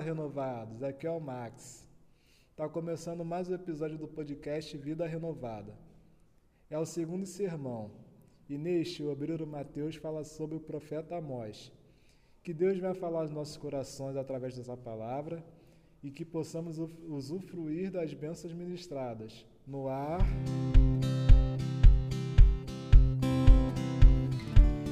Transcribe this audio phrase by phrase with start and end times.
[0.00, 1.86] Fala renovados, aqui é o Max.
[2.56, 5.74] Tá começando mais um episódio do podcast Vida Renovada.
[6.70, 7.90] É o segundo sermão
[8.48, 11.70] e neste o obreiro Mateus fala sobre o profeta Amós.
[12.42, 15.44] Que Deus vai falar aos nossos corações através dessa palavra
[16.02, 19.44] e que possamos usufruir das bênçãos ministradas.
[19.66, 20.20] No ar.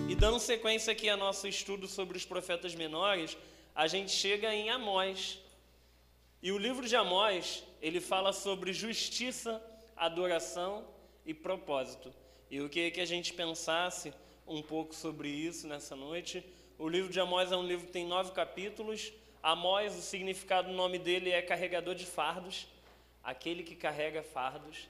[0.07, 3.39] E dando sequência aqui ao nosso estudo sobre os profetas menores,
[3.75, 5.39] a gente chega em Amós.
[6.43, 9.62] E o livro de Amós, ele fala sobre justiça,
[9.97, 10.87] adoração
[11.24, 12.12] e propósito.
[12.51, 14.12] E eu queria que a gente pensasse
[14.46, 16.45] um pouco sobre isso nessa noite.
[16.79, 19.12] O livro de Amós é um livro que tem nove capítulos.
[19.43, 22.66] Amós, o significado do nome dele é carregador de fardos,
[23.23, 24.88] aquele que carrega fardos.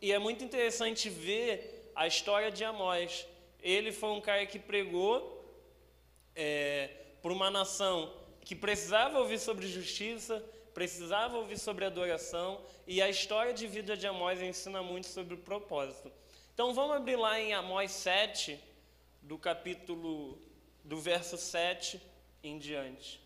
[0.00, 3.26] E é muito interessante ver a história de Amós.
[3.62, 5.44] Ele foi um cara que pregou
[6.34, 6.90] é,
[7.26, 10.40] por uma nação que precisava ouvir sobre justiça,
[10.72, 15.38] precisava ouvir sobre adoração, e a história de vida de Amós ensina muito sobre o
[15.38, 16.12] propósito.
[16.54, 18.60] Então vamos abrir lá em Amós 7,
[19.20, 20.38] do capítulo
[20.84, 22.00] do verso 7
[22.44, 23.20] em diante.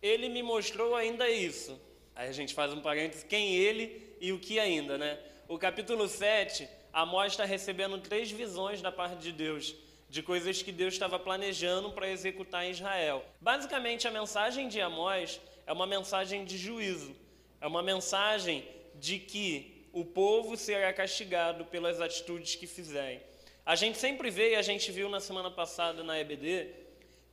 [0.00, 1.76] Ele me mostrou ainda isso.
[2.14, 5.18] Aí a gente faz um parênteses, quem ele e o que ainda, né?
[5.48, 9.74] O capítulo 7, Amós está recebendo três visões da parte de Deus
[10.12, 13.24] de coisas que Deus estava planejando para executar em Israel.
[13.40, 17.16] Basicamente, a mensagem de Amós é uma mensagem de juízo,
[17.58, 18.62] é uma mensagem
[18.94, 23.22] de que o povo será castigado pelas atitudes que fizerem.
[23.64, 26.66] A gente sempre vê, e a gente viu na semana passada na EBD,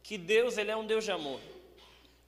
[0.02, 1.42] que Deus ele é um Deus de amor.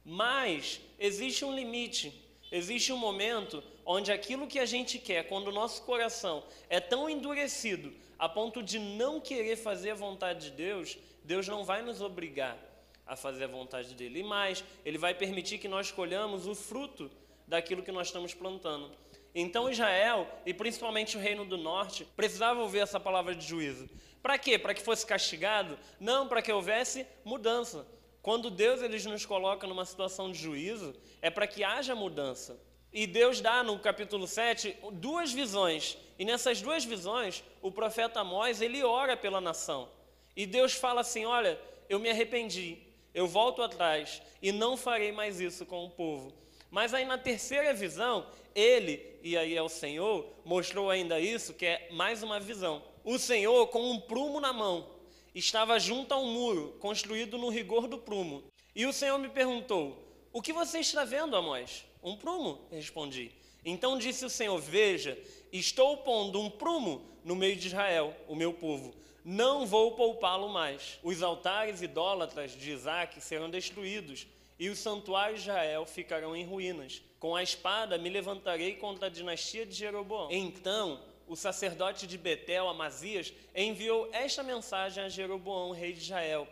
[0.03, 2.13] Mas existe um limite,
[2.51, 7.09] existe um momento onde aquilo que a gente quer, quando o nosso coração é tão
[7.09, 12.01] endurecido a ponto de não querer fazer a vontade de Deus, Deus não vai nos
[12.01, 12.55] obrigar
[13.03, 14.19] a fazer a vontade dele.
[14.19, 17.09] E mais, ele vai permitir que nós colhamos o fruto
[17.47, 18.91] daquilo que nós estamos plantando.
[19.33, 23.89] Então Israel, e principalmente o reino do norte, precisava ouvir essa palavra de juízo.
[24.21, 24.59] Para quê?
[24.59, 25.79] Para que fosse castigado?
[25.99, 27.87] Não, para que houvesse mudança.
[28.21, 30.93] Quando Deus ele nos coloca numa situação de juízo,
[31.23, 32.61] é para que haja mudança.
[32.93, 35.97] E Deus dá no capítulo 7 duas visões.
[36.19, 39.89] E nessas duas visões, o profeta Amós, ele ora pela nação.
[40.35, 42.77] E Deus fala assim: "Olha, eu me arrependi.
[43.13, 46.33] Eu volto atrás e não farei mais isso com o povo."
[46.69, 48.25] Mas aí na terceira visão,
[48.55, 52.81] ele, e aí é o Senhor, mostrou ainda isso, que é mais uma visão.
[53.03, 54.87] O Senhor, com um prumo na mão,
[55.33, 58.43] estava junto a um muro, construído no rigor do prumo.
[58.75, 59.97] E o Senhor me perguntou:
[60.31, 61.85] O que você está vendo, Amós?
[62.03, 63.31] Um prumo, respondi.
[63.63, 65.17] Então disse o Senhor: Veja,
[65.51, 68.93] estou pondo um prumo no meio de Israel, o meu povo.
[69.23, 70.99] Não vou poupá-lo mais.
[71.03, 74.25] Os altares idólatras de Isaac serão destruídos,
[74.57, 77.01] e os santuários de Israel ficarão em ruínas.
[77.19, 80.31] Com a espada me levantarei contra a dinastia de Jeroboão.
[80.31, 86.47] Então o sacerdote de Betel, Amazias, enviou esta mensagem a Jeroboão, rei de Israel: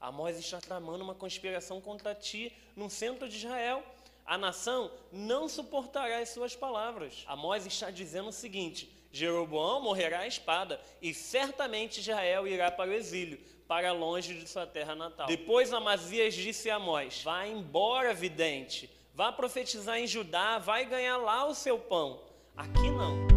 [0.00, 3.84] Amós está tramando uma conspiração contra ti no centro de Israel
[4.26, 7.24] a nação não suportará as suas palavras.
[7.26, 12.94] Amós está dizendo o seguinte: Jeroboão morrerá à espada, e certamente Israel irá para o
[12.94, 15.26] exílio, para longe de sua terra natal.
[15.26, 21.46] Depois Amazias disse a Amós: Vá embora, vidente, vá profetizar em Judá, vai ganhar lá
[21.46, 22.22] o seu pão.
[22.56, 23.33] Aqui não.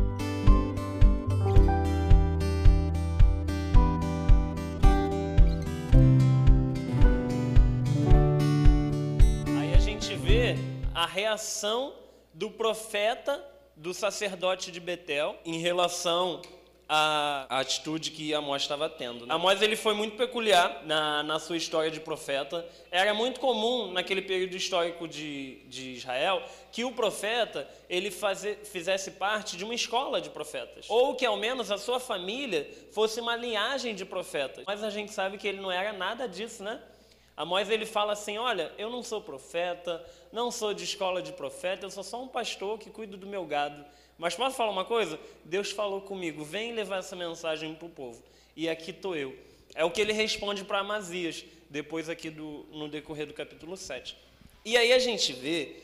[11.07, 11.93] Reação
[12.33, 13.43] do profeta,
[13.75, 16.41] do sacerdote de Betel, em relação
[16.89, 19.25] à atitude que Amós estava tendo.
[19.25, 19.33] Né?
[19.33, 22.65] Amós ele foi muito peculiar na, na sua história de profeta.
[22.91, 26.41] Era muito comum naquele período histórico de, de Israel
[26.71, 31.35] que o profeta ele fazer, fizesse parte de uma escola de profetas, ou que ao
[31.35, 34.63] menos a sua família fosse uma linhagem de profetas.
[34.65, 36.79] Mas a gente sabe que ele não era nada disso, né?
[37.37, 41.85] Amós ele fala assim: Olha, eu não sou profeta, não sou de escola de profeta,
[41.85, 43.85] eu sou só um pastor que cuido do meu gado.
[44.17, 45.19] Mas posso falar uma coisa?
[45.45, 48.23] Deus falou comigo: vem levar essa mensagem para o povo.
[48.55, 49.37] E aqui estou eu.
[49.75, 54.17] É o que ele responde para Amazias, depois aqui do, no decorrer do capítulo 7.
[54.65, 55.75] E aí a gente vê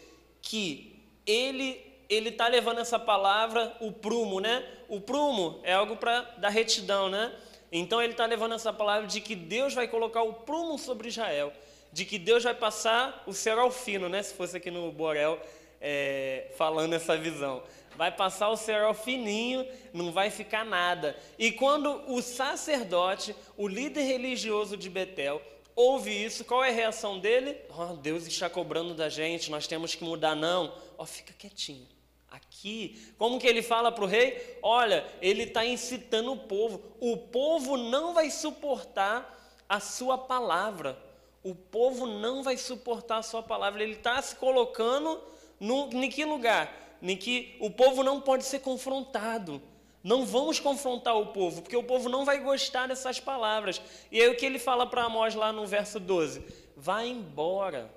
[0.41, 4.63] que ele ele está levando essa palavra, o prumo, né?
[4.88, 7.33] O prumo é algo para dar retidão, né?
[7.71, 11.51] Então ele está levando essa palavra de que Deus vai colocar o prumo sobre Israel,
[11.94, 14.24] de que Deus vai passar o cerol fino, né?
[14.24, 15.40] Se fosse aqui no Borel
[15.80, 17.62] é, falando essa visão.
[17.95, 21.16] Vai passar o cerol fininho, não vai ficar nada.
[21.38, 25.40] E quando o sacerdote, o líder religioso de Betel,
[25.75, 27.56] ouve isso, qual é a reação dele?
[27.69, 30.74] Oh, Deus está cobrando da gente, nós temos que mudar, não.
[30.98, 31.88] Oh, fica quietinho.
[32.31, 34.57] Aqui, como que ele fala para o rei?
[34.63, 36.81] Olha, ele está incitando o povo.
[37.00, 40.98] O povo não vai suportar a sua palavra.
[41.44, 43.84] O povo não vai suportar a sua palavra.
[43.84, 45.22] Ele está se colocando
[45.60, 46.98] no, em que lugar?
[47.01, 49.62] Em que o povo não pode ser confrontado.
[50.04, 53.81] Não vamos confrontar o povo, porque o povo não vai gostar dessas palavras.
[54.12, 56.44] E aí o que ele fala para Amós lá no verso 12?
[56.75, 57.90] Vai embora.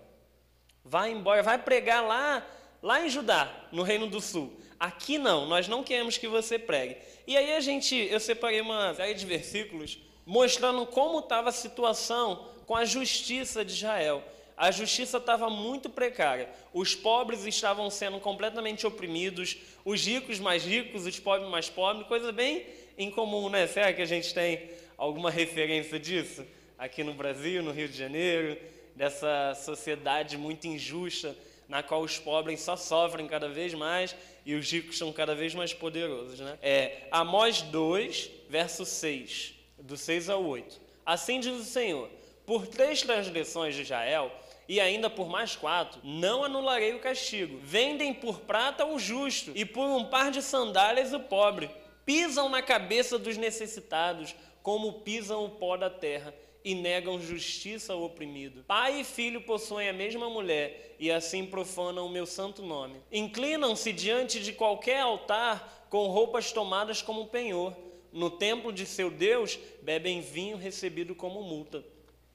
[0.85, 2.47] Vai embora, vai pregar lá,
[2.81, 4.53] lá em Judá, no Reino do Sul.
[4.79, 6.97] Aqui não, nós não queremos que você pregue.
[7.27, 12.49] E aí a gente, eu separei uma série de versículos mostrando como estava a situação
[12.67, 14.23] com a justiça de Israel
[14.57, 16.49] a justiça estava muito precária.
[16.73, 22.33] Os pobres estavam sendo completamente oprimidos, os ricos mais ricos, os pobres mais pobres, coisa
[22.33, 22.65] bem
[22.97, 23.67] incomum, né?
[23.67, 26.45] Será que a gente tem alguma referência disso
[26.79, 28.57] aqui no Brasil, no Rio de Janeiro,
[28.95, 31.37] dessa sociedade muito injusta
[31.69, 34.17] na qual os pobres só sofrem cada vez mais
[34.47, 36.57] e os ricos são cada vez mais poderosos, né?
[36.62, 40.81] É Amós 2, verso 6, do 6 ao 8.
[41.05, 42.09] Assim diz o Senhor:
[42.47, 44.31] por três transgressões de Israel
[44.69, 47.59] e ainda por mais quatro, não anularei o castigo.
[47.63, 51.71] Vendem por prata o justo, e por um par de sandálias o pobre.
[52.05, 56.35] Pisam na cabeça dos necessitados, como pisam o pó da terra,
[56.65, 58.65] e negam justiça ao oprimido.
[58.67, 63.01] Pai e filho possuem a mesma mulher, e assim profanam o meu santo nome.
[63.13, 67.77] Inclinam-se diante de qualquer altar com roupas tomadas como penhor.
[68.13, 71.85] No templo de seu Deus, bebem vinho recebido como multa.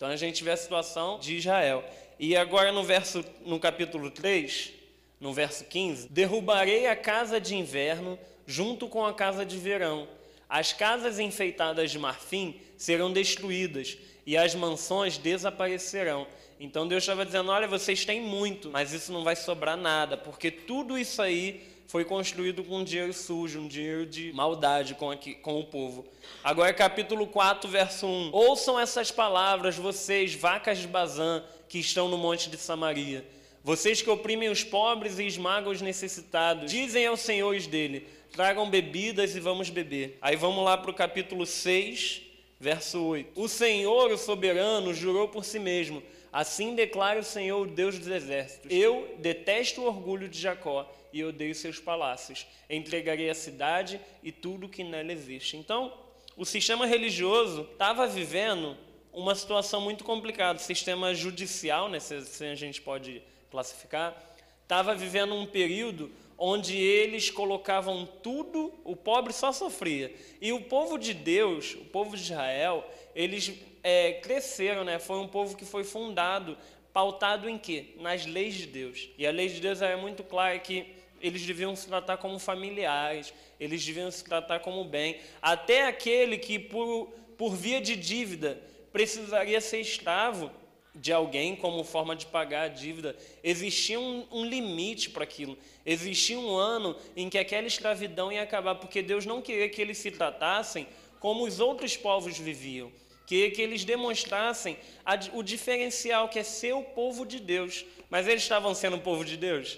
[0.01, 1.83] Então a gente vê a situação de Israel.
[2.18, 4.71] E agora no verso no capítulo 3,
[5.19, 8.18] no verso 15, derrubarei a casa de inverno
[8.48, 10.07] junto com a casa de verão.
[10.50, 13.95] As casas enfeitadas de marfim serão destruídas
[14.25, 16.25] e as mansões desaparecerão.
[16.59, 20.50] Então Deus estava dizendo: olha, vocês têm muito, mas isso não vai sobrar nada, porque
[20.50, 25.59] tudo isso aí foi construído com dinheiro sujo, um dinheiro de maldade com, aqui, com
[25.59, 26.05] o povo.
[26.41, 28.29] Agora, capítulo 4, verso 1.
[28.31, 33.27] Ouçam essas palavras, vocês, vacas de Bazã, que estão no monte de Samaria.
[33.61, 39.35] Vocês que oprimem os pobres e esmagam os necessitados, dizem aos senhores dele: tragam bebidas
[39.35, 40.17] e vamos beber.
[40.21, 42.21] Aí vamos lá para o capítulo 6,
[42.57, 43.31] verso 8.
[43.35, 46.01] O Senhor, o soberano, jurou por si mesmo:
[46.31, 51.24] Assim declara o Senhor, o Deus dos exércitos: Eu detesto o orgulho de Jacó e
[51.24, 52.48] odeio seus palácios.
[52.69, 55.57] Entregarei a cidade e tudo que nela existe.
[55.57, 55.94] Então,
[56.38, 58.78] o sistema religioso estava vivendo
[59.12, 60.57] uma situação muito complicada.
[60.57, 64.16] O sistema judicial, né, se, se a gente pode classificar,
[64.63, 70.12] estava vivendo um período onde eles colocavam tudo, o pobre só sofria.
[70.42, 73.51] E o povo de Deus, o povo de Israel, eles
[73.83, 75.00] é, cresceram, né?
[75.00, 76.57] foi um povo que foi fundado,
[76.94, 77.94] pautado em quê?
[77.98, 79.10] Nas leis de Deus.
[79.18, 83.33] E a lei de Deus é muito clara que eles deviam se tratar como familiares,
[83.60, 85.19] eles deviam se tratar como bem.
[85.42, 88.62] Até aquele que, por, por via de dívida,
[88.92, 90.51] precisaria ser escravo
[90.94, 93.16] de alguém como forma de pagar a dívida.
[93.44, 95.57] Existia um, um limite para aquilo.
[95.86, 99.98] Existia um ano em que aquela escravidão ia acabar, porque Deus não queria que eles
[99.98, 100.88] se tratassem
[101.19, 102.92] como os outros povos viviam.
[103.31, 107.86] Queria que eles demonstrassem a, o diferencial que é ser o povo de Deus.
[108.10, 109.78] Mas eles estavam sendo o povo de Deus?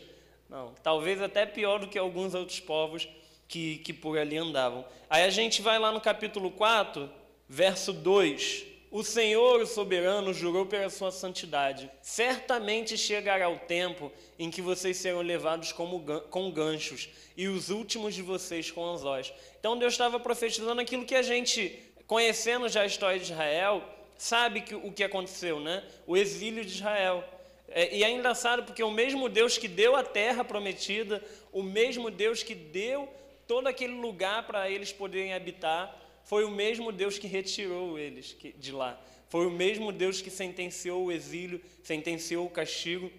[0.49, 0.73] Não.
[0.81, 3.07] Talvez até pior do que alguns outros povos
[3.47, 4.83] que, que por ali andavam.
[5.07, 7.07] Aí a gente vai lá no capítulo 4,
[7.47, 11.89] verso 2 o Senhor, o soberano, jurou pela sua santidade.
[11.99, 15.99] Certamente chegará o tempo em que vocês serão levados como,
[16.29, 19.33] com ganchos e os últimos de vocês com anzóis.
[19.59, 23.83] Então Deus estava profetizando aquilo que a gente, conhecendo já a história de Israel,
[24.17, 25.83] sabe que, o que aconteceu, né?
[26.05, 27.23] O exílio de Israel.
[27.67, 32.11] É, e é engraçado porque o mesmo Deus que deu a terra prometida, o mesmo
[32.11, 33.09] Deus que deu
[33.47, 38.71] todo aquele lugar para eles poderem habitar, foi o mesmo Deus que retirou eles de
[38.71, 38.99] lá.
[39.27, 43.11] Foi o mesmo Deus que sentenciou o exílio, sentenciou o castigo,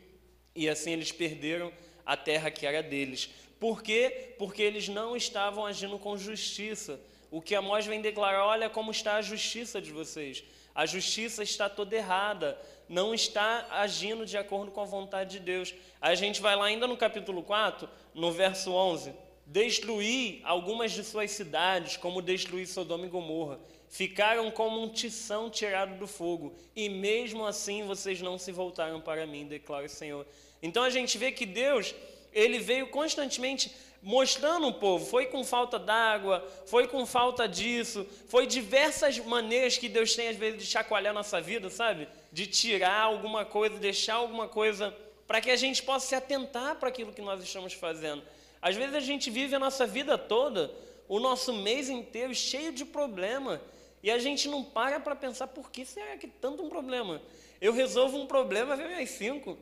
[0.55, 1.73] e assim eles perderam
[2.07, 3.29] a terra que era deles.
[3.59, 4.35] Por quê?
[4.39, 7.01] Porque eles não estavam agindo com justiça.
[7.31, 10.45] O que Amós vem declarar: olha como está a justiça de vocês.
[10.75, 15.73] A justiça está toda errada, não está agindo de acordo com a vontade de Deus.
[16.01, 19.15] A gente vai lá ainda no capítulo 4, no verso 11.
[19.47, 23.61] Destruí algumas de suas cidades, como destruí Sodoma e Gomorra.
[23.89, 29.27] Ficaram como um tição tirado do fogo, e mesmo assim vocês não se voltaram para
[29.27, 30.27] mim, declara o Senhor.
[30.61, 31.95] Então a gente vê que Deus,
[32.33, 33.71] ele veio constantemente
[34.05, 35.05] mostrando o povo.
[35.05, 40.37] Foi com falta d'água, foi com falta disso, foi diversas maneiras que Deus tem às
[40.37, 42.07] vezes de chacoalhar nossa vida, sabe?
[42.31, 44.95] De tirar alguma coisa, deixar alguma coisa
[45.27, 48.23] para que a gente possa se atentar para aquilo que nós estamos fazendo.
[48.61, 50.71] Às vezes a gente vive a nossa vida toda,
[51.09, 53.61] o nosso mês inteiro cheio de problema,
[54.03, 57.23] e a gente não para para pensar por que será que tanto um problema?
[57.59, 59.57] Eu resolvo um problema, vem mais cinco.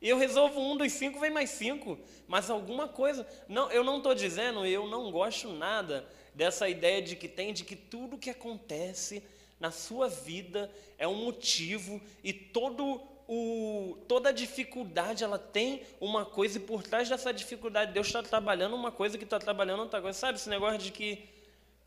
[0.00, 1.98] E eu resolvo um dos cinco, vem mais cinco.
[2.28, 3.26] Mas alguma coisa.
[3.48, 7.64] Não, eu não estou dizendo, eu não gosto nada dessa ideia de que tem de
[7.64, 9.22] que tudo que acontece
[9.58, 16.58] na sua vida é um motivo e todo o, toda dificuldade ela tem uma coisa
[16.58, 20.18] e por trás dessa dificuldade Deus está trabalhando uma coisa que está trabalhando outra coisa.
[20.18, 21.24] Sabe esse negócio de que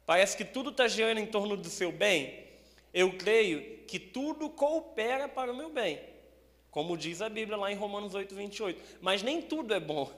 [0.05, 2.47] parece que tudo está girando em torno do seu bem?
[2.93, 5.99] Eu creio que tudo coopera para o meu bem,
[6.79, 8.81] como diz a Bíblia lá em Romanos 8, 28.
[9.01, 10.09] Mas nem tudo é bom.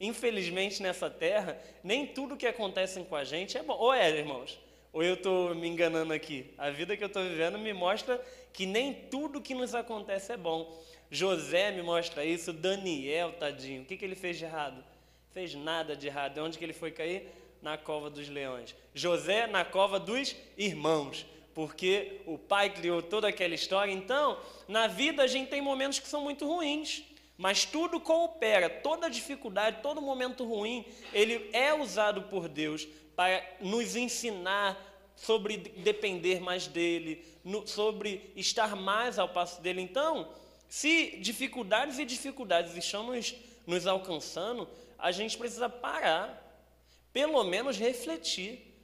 [0.00, 3.76] Infelizmente, nessa terra, nem tudo que acontece com a gente é bom.
[3.76, 4.56] Ou é, irmãos?
[4.92, 6.54] Ou eu estou me enganando aqui?
[6.56, 10.36] A vida que eu estou vivendo me mostra que nem tudo que nos acontece é
[10.36, 10.80] bom.
[11.10, 13.82] José me mostra isso, Daniel, tadinho.
[13.82, 14.84] O que, que ele fez de errado?
[15.32, 16.38] Fez nada de errado.
[16.38, 17.26] Onde que ele foi cair?
[17.60, 18.76] Na cova dos leões.
[18.94, 21.26] José na cova dos irmãos.
[21.56, 23.90] Porque o pai criou toda aquela história.
[23.90, 27.02] Então, na vida a gente tem momentos que são muito ruins.
[27.38, 30.84] Mas tudo coopera, toda dificuldade, todo momento ruim,
[31.14, 32.86] ele é usado por Deus
[33.16, 34.78] para nos ensinar
[35.16, 37.24] sobre depender mais dele,
[37.64, 39.80] sobre estar mais ao passo dele.
[39.80, 40.28] Então,
[40.68, 43.34] se dificuldades e dificuldades estão nos,
[43.66, 46.68] nos alcançando, a gente precisa parar,
[47.14, 48.74] pelo menos refletir.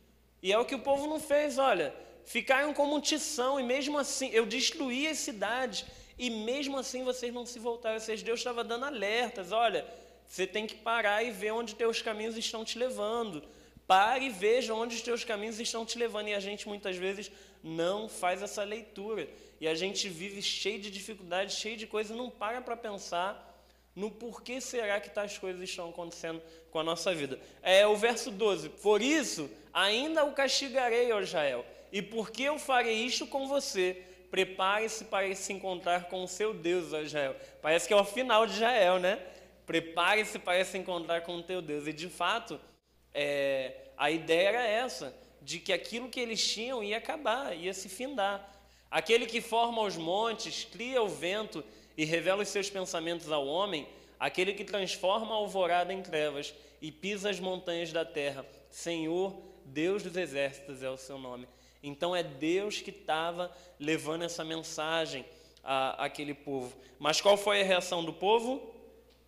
[0.43, 4.31] E é o que o povo não fez, olha, ficaram como tição, e mesmo assim,
[4.33, 5.85] eu destruí as cidades,
[6.19, 9.87] e mesmo assim vocês não se voltaram, vocês, Deus estava dando alertas, olha,
[10.27, 13.45] você tem que parar e ver onde teus caminhos estão te levando.
[13.87, 16.29] Pare e veja onde os teus caminhos estão te levando.
[16.29, 17.31] E a gente muitas vezes
[17.63, 19.29] não faz essa leitura.
[19.61, 23.49] E a gente vive cheio de dificuldades, cheio de coisas, e não para para pensar
[23.95, 27.39] no porquê será que tais coisas estão acontecendo com a nossa vida.
[27.63, 28.71] É o verso 12.
[28.71, 31.63] Por isso, ainda o castigarei, ó Israel.
[31.93, 34.03] E porque eu farei isto com você?
[34.31, 37.37] Prepare-se para se encontrar com o seu Deus, Israel.
[37.61, 39.21] Parece que é o final de Israel, né?
[39.67, 41.87] Prepare-se para se encontrar com o teu Deus.
[41.87, 42.59] E de fato,
[43.13, 47.91] é, a ideia era essa, de que aquilo que eles tinham ia acabar, ia se
[47.91, 48.51] findar.
[48.91, 51.63] Aquele que forma os montes, cria o vento
[51.97, 53.87] e revela os seus pensamentos ao homem,
[54.19, 59.35] aquele que transforma a alvorada em trevas e pisa as montanhas da terra, Senhor,
[59.65, 61.47] Deus dos exércitos é o seu nome.
[61.83, 65.25] Então é Deus que estava levando essa mensagem
[65.65, 66.77] à, àquele povo.
[66.99, 68.73] Mas qual foi a reação do povo?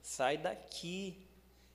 [0.02, 1.16] Sai daqui,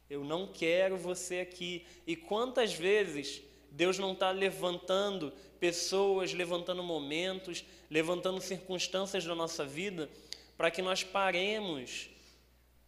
[0.09, 1.86] eu não quero você aqui.
[2.07, 10.09] E quantas vezes Deus não está levantando pessoas, levantando momentos, levantando circunstâncias da nossa vida
[10.57, 12.09] para que nós paremos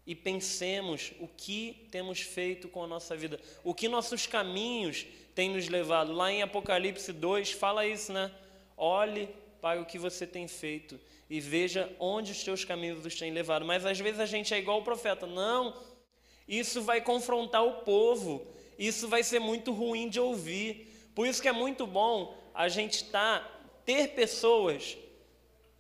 [0.05, 5.49] e pensemos o que temos feito com a nossa vida, o que nossos caminhos têm
[5.49, 6.13] nos levado.
[6.13, 8.31] Lá em Apocalipse 2 fala isso, né?
[8.77, 9.29] Olhe
[9.61, 13.63] para o que você tem feito e veja onde os teus caminhos os têm levado.
[13.65, 15.73] Mas às vezes a gente é igual o profeta, não,
[16.47, 18.45] isso vai confrontar o povo.
[18.77, 21.11] Isso vai ser muito ruim de ouvir.
[21.13, 23.47] Por isso que é muito bom a gente tá,
[23.85, 24.97] ter pessoas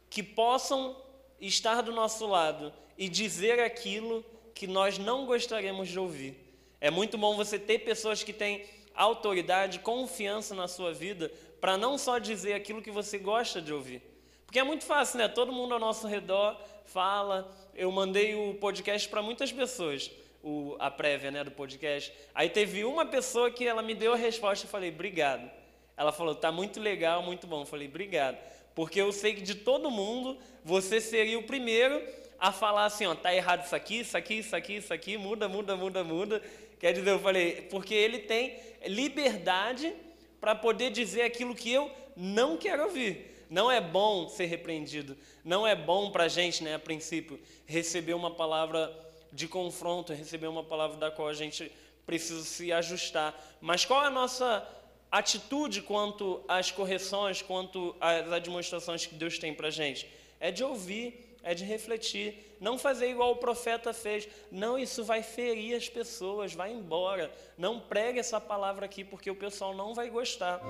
[0.09, 0.95] que possam
[1.39, 6.37] estar do nosso lado e dizer aquilo que nós não gostaríamos de ouvir.
[6.79, 8.63] É muito bom você ter pessoas que têm
[8.95, 14.01] autoridade, confiança na sua vida, para não só dizer aquilo que você gosta de ouvir.
[14.45, 15.27] Porque é muito fácil, né?
[15.27, 17.49] Todo mundo ao nosso redor fala.
[17.73, 20.11] Eu mandei o podcast para muitas pessoas
[20.43, 22.13] o, a prévia né, do podcast.
[22.33, 25.49] Aí teve uma pessoa que ela me deu a resposta e falei, obrigado.
[25.95, 27.61] Ela falou, tá muito legal, muito bom.
[27.61, 28.37] Eu falei, obrigado.
[28.73, 32.01] Porque eu sei que de todo mundo, você seria o primeiro
[32.39, 35.47] a falar assim, ó, tá errado isso aqui, isso aqui, isso aqui, isso aqui, muda,
[35.47, 36.41] muda, muda, muda.
[36.81, 38.57] Quer dizer, eu falei, porque ele tem
[38.87, 39.93] liberdade
[40.39, 43.45] para poder dizer aquilo que eu não quero ouvir.
[43.47, 45.15] Não é bom ser repreendido.
[45.45, 48.91] Não é bom para a gente, né, a princípio, receber uma palavra
[49.31, 51.71] de confronto, receber uma palavra da qual a gente
[52.03, 53.39] precisa se ajustar.
[53.61, 54.67] Mas qual é a nossa
[55.11, 60.09] atitude quanto às correções, quanto às demonstrações que Deus tem para a gente?
[60.39, 64.27] É de ouvir, é de refletir, não fazer igual o profeta fez.
[64.51, 67.31] Não, isso vai ferir as pessoas, vai embora.
[67.57, 70.61] Não pregue essa palavra aqui porque o pessoal não vai gostar.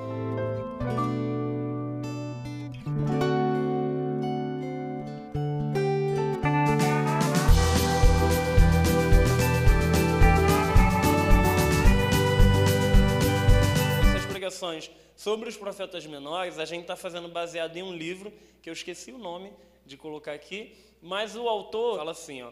[14.15, 18.69] Essas pregações sobre os profetas menores, a gente está fazendo baseado em um livro que
[18.69, 19.51] eu esqueci o nome,
[19.85, 22.51] de colocar aqui, mas o autor fala assim, ó,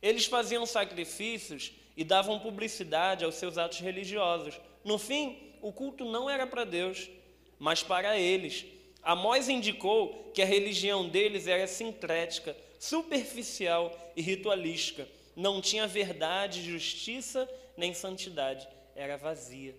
[0.00, 4.58] eles faziam sacrifícios e davam publicidade aos seus atos religiosos.
[4.84, 7.10] No fim, o culto não era para Deus,
[7.58, 8.64] mas para eles.
[9.02, 15.06] Amós indicou que a religião deles era sincrética, superficial e ritualística.
[15.36, 18.66] Não tinha verdade, justiça nem santidade.
[18.94, 19.76] Era vazia.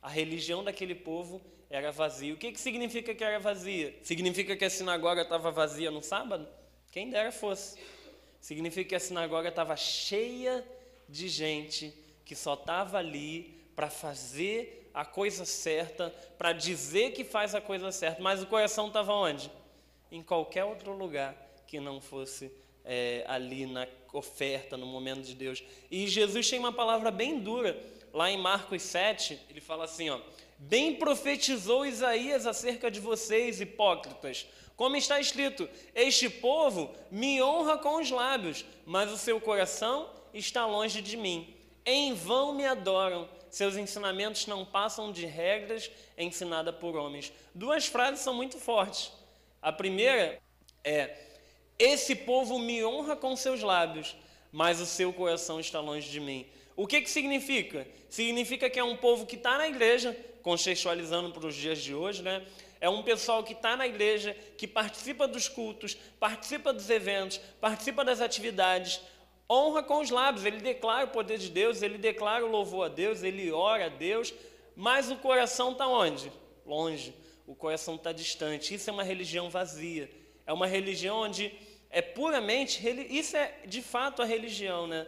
[0.00, 1.40] A religião daquele povo
[1.72, 2.34] era vazia.
[2.34, 3.98] O que, que significa que era vazia?
[4.02, 6.46] Significa que a sinagoga estava vazia no sábado?
[6.90, 7.78] Quem dera fosse.
[8.42, 10.62] Significa que a sinagoga estava cheia
[11.08, 11.94] de gente
[12.26, 17.90] que só estava ali para fazer a coisa certa, para dizer que faz a coisa
[17.90, 19.50] certa, mas o coração estava onde?
[20.10, 21.34] Em qualquer outro lugar
[21.66, 22.52] que não fosse
[22.84, 25.64] é, ali na oferta, no momento de Deus.
[25.90, 30.20] E Jesus tem uma palavra bem dura, lá em Marcos 7, ele fala assim: ó,
[30.64, 34.46] Bem profetizou Isaías acerca de vocês, hipócritas.
[34.76, 40.64] Como está escrito: Este povo me honra com os lábios, mas o seu coração está
[40.64, 41.52] longe de mim.
[41.84, 47.32] Em vão me adoram, seus ensinamentos não passam de regras ensinadas por homens.
[47.52, 49.10] Duas frases são muito fortes.
[49.60, 50.40] A primeira
[50.84, 51.16] é:
[51.76, 54.14] Esse povo me honra com seus lábios,
[54.52, 56.46] mas o seu coração está longe de mim.
[56.76, 57.86] O que, que significa?
[58.08, 62.22] Significa que é um povo que está na igreja, contextualizando para os dias de hoje,
[62.22, 62.46] né?
[62.80, 68.04] É um pessoal que está na igreja, que participa dos cultos, participa dos eventos, participa
[68.04, 69.00] das atividades,
[69.48, 72.88] honra com os lábios, ele declara o poder de Deus, ele declara o louvor a
[72.88, 74.34] Deus, ele ora a Deus,
[74.74, 76.32] mas o coração está onde?
[76.66, 77.14] Longe.
[77.46, 78.74] O coração está distante.
[78.74, 80.10] Isso é uma religião vazia.
[80.46, 81.52] É uma religião onde
[81.92, 82.82] é puramente.
[83.10, 85.06] Isso é de fato a religião, né?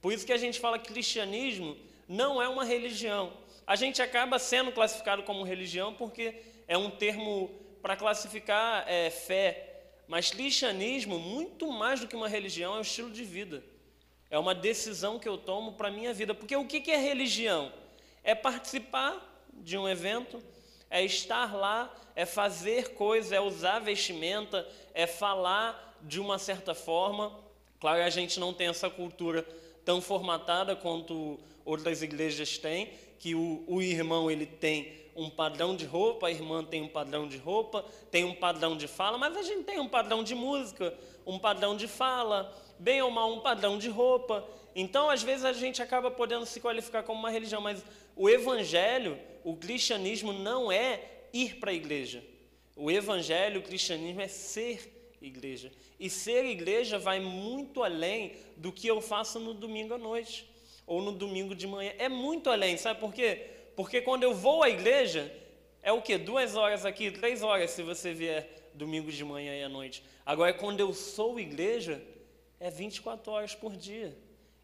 [0.00, 1.76] Por isso que a gente fala que cristianismo
[2.06, 3.32] não é uma religião.
[3.66, 6.34] A gente acaba sendo classificado como religião porque
[6.68, 7.50] é um termo
[7.82, 9.72] para classificar é, fé.
[10.06, 13.64] Mas cristianismo, muito mais do que uma religião, é um estilo de vida.
[14.30, 16.34] É uma decisão que eu tomo para a minha vida.
[16.34, 17.72] Porque o que é religião?
[18.22, 20.40] É participar de um evento,
[20.90, 27.32] é estar lá, é fazer coisas, é usar vestimenta, é falar de uma certa forma.
[27.80, 29.46] Claro, a gente não tem essa cultura
[29.84, 35.86] tão formatada quanto outras igrejas têm, que o, o irmão ele tem um padrão de
[35.86, 39.42] roupa, a irmã tem um padrão de roupa, tem um padrão de fala, mas a
[39.42, 40.92] gente tem um padrão de música,
[41.26, 44.46] um padrão de fala, bem ou mal um padrão de roupa.
[44.74, 47.82] Então, às vezes, a gente acaba podendo se qualificar como uma religião, mas
[48.14, 51.00] o evangelho, o cristianismo não é
[51.32, 52.22] ir para a igreja.
[52.76, 54.95] O evangelho, o cristianismo é ser
[55.26, 55.72] igreja.
[55.98, 60.48] E ser igreja vai muito além do que eu faço no domingo à noite
[60.86, 61.92] ou no domingo de manhã.
[61.98, 63.46] É muito além, sabe por quê?
[63.74, 65.32] Porque quando eu vou à igreja,
[65.82, 66.16] é o quê?
[66.16, 70.02] Duas horas aqui, três horas se você vier domingo de manhã e à noite.
[70.24, 72.02] Agora, quando eu sou igreja,
[72.58, 74.16] é 24 horas por dia.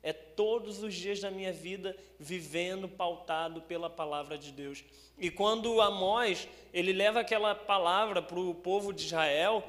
[0.03, 4.83] É todos os dias da minha vida vivendo pautado pela palavra de Deus.
[5.17, 9.63] E quando Amós, ele leva aquela palavra para o povo de Israel,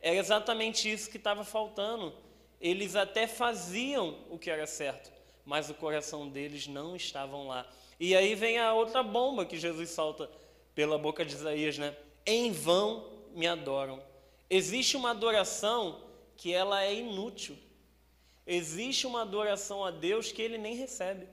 [0.00, 2.14] é exatamente isso que estava faltando.
[2.60, 5.12] Eles até faziam o que era certo,
[5.44, 7.66] mas o coração deles não estavam lá.
[8.00, 10.30] E aí vem a outra bomba que Jesus solta
[10.74, 11.96] pela boca de Isaías, né?
[12.24, 14.02] Em vão me adoram.
[14.48, 16.00] Existe uma adoração
[16.36, 17.56] que ela é inútil.
[18.46, 21.28] Existe uma adoração a Deus que ele nem recebe,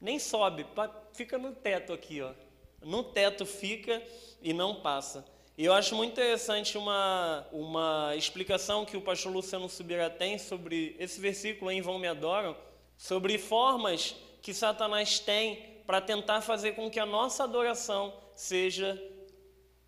[0.00, 0.64] nem sobe,
[1.12, 2.32] fica no teto aqui, ó.
[2.80, 4.02] No teto fica
[4.40, 5.26] e não passa.
[5.58, 10.94] E eu acho muito interessante uma, uma explicação que o pastor Luciano Subirá tem sobre
[11.00, 12.56] esse versículo em Vão Me Adoram,
[12.96, 19.02] sobre formas que Satanás tem para tentar fazer com que a nossa adoração seja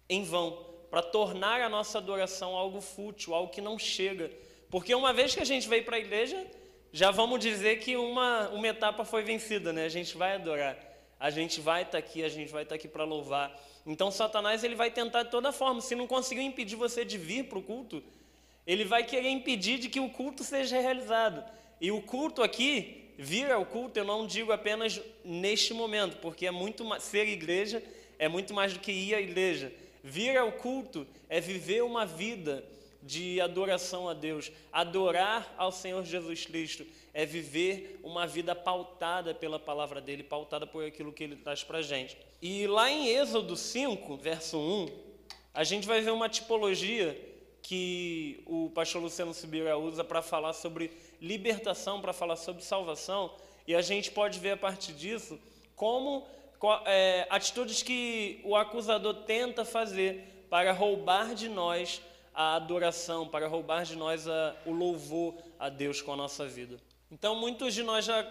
[0.08, 4.28] em vão, para tornar a nossa adoração algo fútil, algo que não chega.
[4.68, 6.48] Porque uma vez que a gente veio para a igreja,
[6.92, 9.84] já vamos dizer que uma, uma etapa foi vencida, né?
[9.84, 10.76] A gente vai adorar,
[11.16, 13.56] a gente vai estar tá aqui, a gente vai estar tá aqui para louvar.
[13.86, 15.80] Então Satanás ele vai tentar de toda forma.
[15.80, 18.02] Se não conseguiu impedir você de vir para o culto,
[18.66, 21.44] ele vai querer impedir de que o culto seja realizado.
[21.80, 26.50] E o culto aqui, vir ao culto, eu não digo apenas neste momento, porque é
[26.50, 27.82] muito mais, ser igreja
[28.18, 29.72] é muito mais do que ir à igreja.
[30.04, 32.62] Vir ao culto é viver uma vida
[33.02, 34.50] de adoração a Deus.
[34.72, 40.84] Adorar ao Senhor Jesus Cristo é viver uma vida pautada pela palavra dele, pautada por
[40.84, 42.16] aquilo que ele traz para a gente.
[42.40, 44.88] E lá em Êxodo 5, verso 1,
[45.52, 47.18] a gente vai ver uma tipologia
[47.62, 53.34] que o pastor Luciano Sibira usa para falar sobre libertação, para falar sobre salvação,
[53.66, 55.38] e a gente pode ver a partir disso
[55.76, 56.26] como
[56.86, 62.02] é, atitudes que o acusador tenta fazer para roubar de nós
[62.34, 66.78] a adoração, para roubar de nós a, o louvor a Deus com a nossa vida.
[67.10, 68.24] Então, muitos de nós já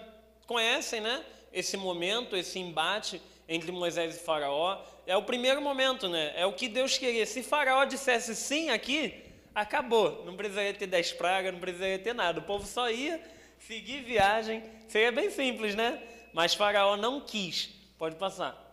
[0.48, 1.24] conhecem, né?
[1.52, 4.82] Esse momento, esse embate entre Moisés e Faraó.
[5.08, 6.32] É o primeiro momento, né?
[6.36, 7.26] É o que Deus queria.
[7.26, 10.24] Se Faraó dissesse sim aqui, acabou.
[10.24, 12.40] Não precisaria ter dez pragas, não precisaria ter nada.
[12.40, 13.20] O povo só ia
[13.58, 14.64] seguir viagem.
[14.88, 16.02] Seria bem simples, né?
[16.32, 17.70] Mas Faraó não quis.
[17.98, 18.70] Pode passar.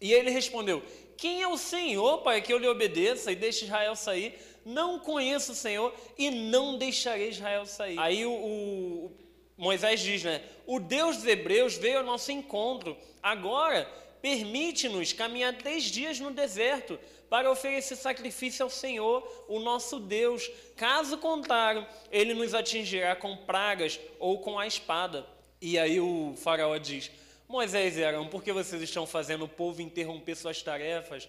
[0.00, 0.82] E ele respondeu:
[1.20, 4.38] Quem é o Senhor, pai, que eu lhe obedeça e deixe Israel sair?
[4.64, 7.98] Não conheço o Senhor e não deixarei Israel sair.
[7.98, 9.12] Aí o, o
[9.54, 10.42] Moisés diz, né?
[10.66, 12.96] O Deus dos Hebreus veio ao nosso encontro.
[13.22, 13.84] Agora,
[14.22, 20.50] permite-nos caminhar três dias no deserto para oferecer sacrifício ao Senhor, o nosso Deus.
[20.74, 25.26] Caso contrário, ele nos atingirá com pragas ou com a espada.
[25.60, 27.10] E aí o faraó diz:
[27.50, 31.28] Moisés e Arão, por que vocês estão fazendo o povo interromper suas tarefas?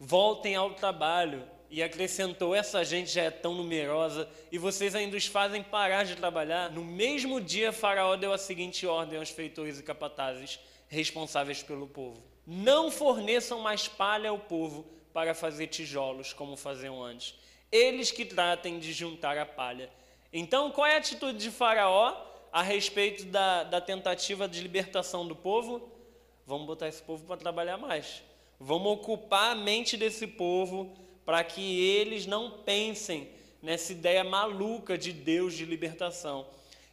[0.00, 1.44] Voltem ao trabalho.
[1.72, 6.16] E acrescentou: Essa gente já é tão numerosa e vocês ainda os fazem parar de
[6.16, 6.68] trabalhar.
[6.72, 12.20] No mesmo dia, Faraó deu a seguinte ordem aos feitores e capatazes responsáveis pelo povo:
[12.44, 17.38] Não forneçam mais palha ao povo para fazer tijolos, como faziam antes.
[17.70, 19.88] Eles que tratem de juntar a palha.
[20.32, 25.36] Então, qual é a atitude de Faraó a respeito da, da tentativa de libertação do
[25.36, 25.90] povo?
[26.46, 28.22] Vamos botar esse povo para trabalhar mais.
[28.58, 30.92] Vamos ocupar a mente desse povo
[31.24, 33.28] para que eles não pensem
[33.62, 36.46] nessa ideia maluca de Deus de libertação.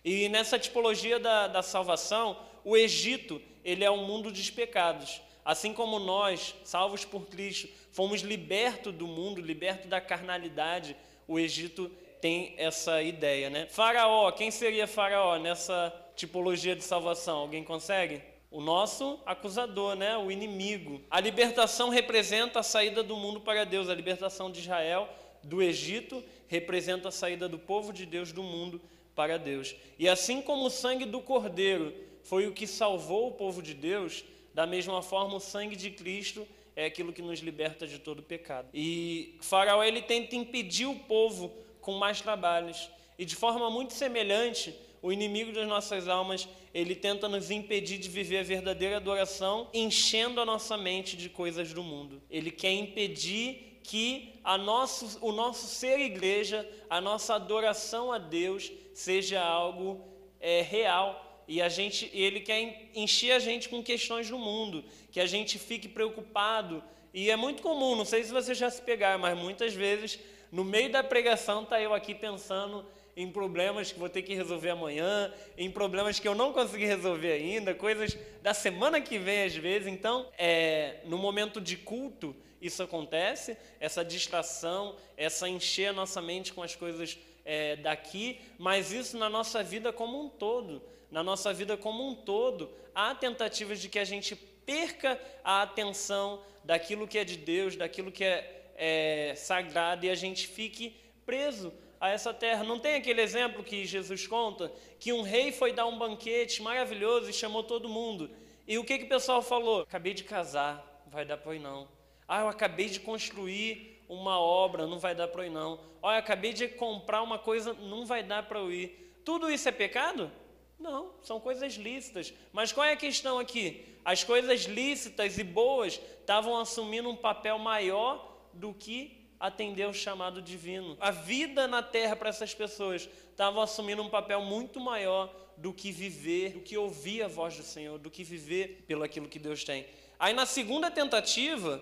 [0.03, 5.21] E nessa tipologia da, da salvação, o Egito ele é um mundo dos pecados.
[5.43, 10.95] Assim como nós, salvos por Cristo, fomos libertos do mundo, libertos da carnalidade,
[11.27, 11.91] o Egito
[12.21, 13.67] tem essa ideia, né?
[13.69, 17.39] Faraó, quem seria Faraó nessa tipologia de salvação?
[17.39, 18.21] Alguém consegue?
[18.49, 20.17] o nosso acusador, né?
[20.17, 21.01] o inimigo.
[21.11, 25.09] A libertação representa a saída do mundo para Deus, a libertação de Israel
[25.43, 28.81] do Egito representa a saída do povo de Deus do mundo
[29.15, 29.75] para Deus.
[29.97, 34.23] E assim como o sangue do Cordeiro foi o que salvou o povo de Deus,
[34.53, 38.67] da mesma forma o sangue de Cristo é aquilo que nos liberta de todo pecado.
[38.73, 41.51] E Faraó ele tenta impedir o povo
[41.87, 42.89] com mais trabalhos.
[43.17, 48.09] E de forma muito semelhante, o inimigo das nossas almas, ele tenta nos impedir de
[48.09, 52.21] viver a verdadeira adoração, enchendo a nossa mente de coisas do mundo.
[52.29, 58.69] Ele quer impedir que a nosso, o nosso ser igreja, a nossa adoração a Deus,
[58.93, 60.05] seja algo
[60.41, 61.45] é, real.
[61.47, 65.57] E a gente, ele quer encher a gente com questões do mundo, que a gente
[65.57, 66.83] fique preocupado.
[67.13, 70.19] E é muito comum, não sei se você já se pegar, mas muitas vezes
[70.51, 74.69] no meio da pregação está eu aqui pensando em problemas que vou ter que resolver
[74.69, 79.55] amanhã, em problemas que eu não consegui resolver ainda, coisas da semana que vem às
[79.55, 79.87] vezes.
[79.87, 86.53] Então, é, no momento de culto, isso acontece, essa distração, essa encher a nossa mente
[86.53, 90.81] com as coisas é, daqui, mas isso na nossa vida como um todo.
[91.09, 96.41] Na nossa vida como um todo, há tentativas de que a gente perca a atenção
[96.63, 101.73] daquilo que é de Deus, daquilo que é, é sagrado e a gente fique preso
[101.99, 102.63] a essa terra.
[102.63, 107.29] Não tem aquele exemplo que Jesus conta que um rei foi dar um banquete maravilhoso
[107.29, 108.29] e chamou todo mundo.
[108.67, 109.81] E o que, que o pessoal falou?
[109.81, 111.87] Acabei de casar, vai dar para não.
[112.27, 115.79] Ah, eu acabei de construir uma obra, não vai dar para ir não.
[116.01, 119.13] Olha, acabei de comprar uma coisa, não vai dar para ir.
[119.25, 120.31] Tudo isso é pecado?
[120.79, 122.33] Não, são coisas lícitas.
[122.53, 123.85] Mas qual é a questão aqui?
[124.05, 130.41] As coisas lícitas e boas estavam assumindo um papel maior do que atender o chamado
[130.41, 130.97] divino.
[130.99, 135.91] A vida na terra para essas pessoas estava assumindo um papel muito maior do que
[135.91, 139.63] viver, do que ouvir a voz do Senhor, do que viver pelo aquilo que Deus
[139.63, 139.85] tem.
[140.19, 141.81] Aí na segunda tentativa,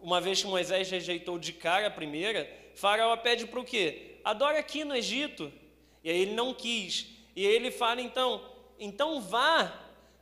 [0.00, 4.18] uma vez que Moisés rejeitou de cara a primeira, Faraó pede para o quê?
[4.24, 5.52] Adora aqui no Egito.
[6.04, 7.06] E aí ele não quis.
[7.34, 8.42] E ele fala então,
[8.78, 9.72] então vá,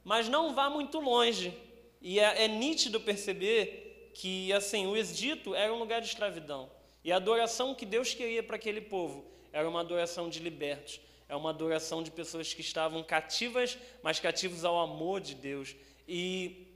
[0.04, 1.56] mas não vá muito longe.
[2.00, 3.83] E é, é nítido perceber
[4.14, 6.70] que assim o Egito era um lugar de escravidão
[7.04, 11.36] e a adoração que Deus queria para aquele povo era uma adoração de libertos, é
[11.36, 15.76] uma adoração de pessoas que estavam cativas, mas cativos ao amor de Deus.
[16.08, 16.66] E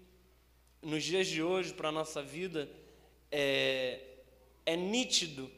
[0.81, 2.69] nos dias de hoje, para a nossa vida,
[3.33, 4.01] é,
[4.65, 5.51] é nítido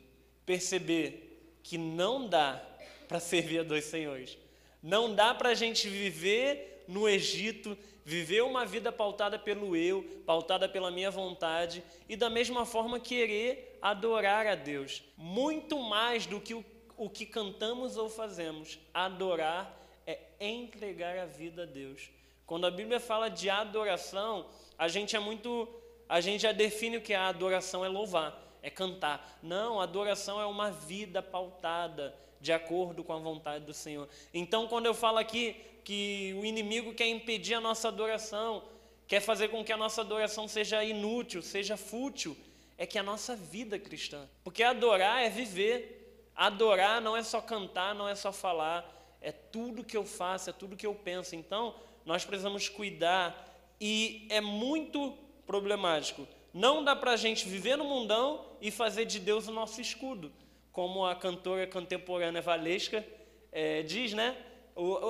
[0.47, 2.67] perceber que não dá
[3.07, 4.39] para servir a dois senhores.
[4.83, 7.77] Não dá para a gente viver no Egito
[8.11, 13.79] viver uma vida pautada pelo eu, pautada pela minha vontade e da mesma forma querer
[13.81, 15.05] adorar a Deus.
[15.17, 16.65] Muito mais do que o,
[16.97, 22.11] o que cantamos ou fazemos, adorar é entregar a vida a Deus.
[22.47, 25.69] Quando a Bíblia fala de adoração, a gente é muito.
[26.09, 29.39] A gente já define o que é a adoração é louvar, é cantar.
[29.41, 34.09] Não, adoração é uma vida pautada de acordo com a vontade do Senhor.
[34.35, 38.63] Então, quando eu falo aqui que o inimigo quer impedir a nossa adoração,
[39.09, 42.37] quer fazer com que a nossa adoração seja inútil, seja fútil,
[42.79, 44.29] é que a nossa vida cristã.
[44.45, 46.31] Porque adorar é viver.
[46.37, 50.53] Adorar não é só cantar, não é só falar, é tudo que eu faço, é
[50.53, 51.35] tudo que eu penso.
[51.35, 51.75] Então,
[52.07, 56.25] nós precisamos cuidar e é muito problemático.
[56.55, 60.31] Não dá para a gente viver no mundão e fazer de Deus o nosso escudo,
[60.71, 63.05] como a cantora contemporânea Valesca
[63.51, 64.37] é, diz, né?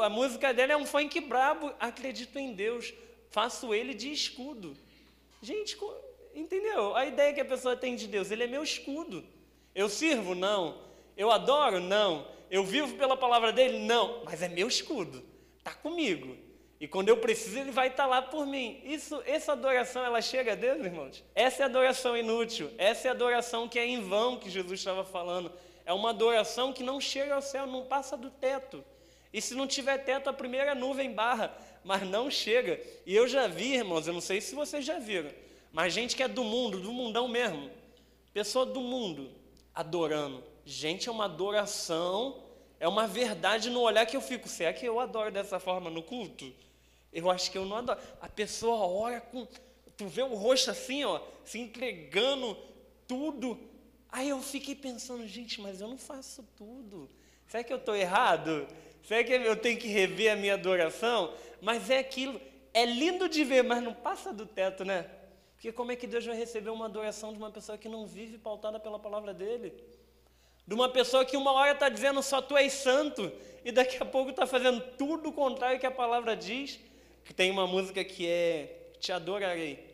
[0.03, 2.93] A música dela é um funk brabo, acredito em Deus,
[3.31, 4.77] faço ele de escudo.
[5.43, 5.77] Gente,
[6.35, 6.95] entendeu?
[6.97, 9.25] A ideia que a pessoa tem de Deus, ele é meu escudo.
[9.75, 10.35] Eu sirvo?
[10.35, 10.79] Não.
[11.17, 11.81] Eu adoro?
[11.81, 12.27] Não.
[12.51, 13.79] Eu vivo pela palavra dele?
[13.79, 14.23] Não.
[14.25, 15.23] Mas é meu escudo.
[15.59, 16.37] Está comigo.
[16.81, 18.81] E quando eu preciso, ele vai estar lá por mim.
[18.85, 21.23] Isso, essa adoração, ela chega a Deus, irmãos?
[21.35, 22.71] Essa é adoração inútil.
[22.79, 25.53] Essa é adoração que é em vão que Jesus estava falando.
[25.85, 28.83] É uma adoração que não chega ao céu, não passa do teto.
[29.33, 32.81] E se não tiver teto, a primeira nuvem barra, mas não chega.
[33.07, 35.31] E eu já vi, irmãos, eu não sei se vocês já viram,
[35.73, 37.71] mas gente que é do mundo, do mundão mesmo,
[38.33, 39.31] pessoa do mundo,
[39.75, 40.43] adorando.
[40.65, 42.43] Gente, é uma adoração,
[42.79, 44.49] é uma verdade no olhar que eu fico.
[44.49, 46.53] Será que eu adoro dessa forma no culto?
[47.13, 48.01] Eu acho que eu não adoro.
[48.21, 49.47] A pessoa ora com.
[49.97, 52.57] Tu vê o rosto assim, ó, se entregando
[53.07, 53.59] tudo.
[54.09, 57.09] Aí eu fiquei pensando, gente, mas eu não faço tudo.
[57.47, 58.67] Será que eu estou errado?
[59.11, 61.35] Será que eu tenho que rever a minha adoração?
[61.61, 62.41] Mas é aquilo,
[62.73, 65.05] é lindo de ver, mas não passa do teto, né?
[65.57, 68.39] Porque como é que Deus vai receber uma adoração de uma pessoa que não vive
[68.39, 69.75] pautada pela palavra dele?
[70.65, 73.33] De uma pessoa que uma hora está dizendo só tu és santo,
[73.65, 76.79] e daqui a pouco está fazendo tudo o contrário que a palavra diz
[77.25, 79.93] que tem uma música que é Te Adorarei,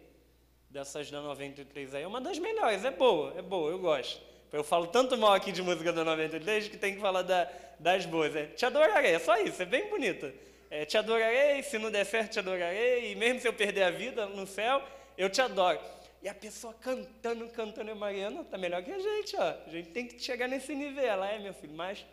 [0.69, 2.03] dessas da 93 aí.
[2.03, 4.21] É uma das melhores, é boa, é boa, eu gosto.
[4.57, 7.47] Eu falo tanto mal aqui de música da 93 que tem que falar da,
[7.79, 8.35] das boas.
[8.35, 10.33] É Te Adorarei, é só isso, é bem bonita.
[10.71, 13.91] É, te adorarei, se não der certo, te adorarei, e mesmo se eu perder a
[13.91, 14.83] vida no céu,
[15.17, 15.79] eu te adoro.
[16.23, 19.55] E a pessoa cantando, cantando, e Mariana, tá melhor que a gente, ó.
[19.67, 21.05] A gente tem que chegar nesse nível.
[21.05, 22.05] Ela é, meu filho, mas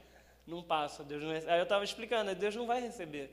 [0.46, 1.02] não passa.
[1.02, 1.32] Deus não...
[1.32, 3.32] Aí eu estava explicando, Deus não vai receber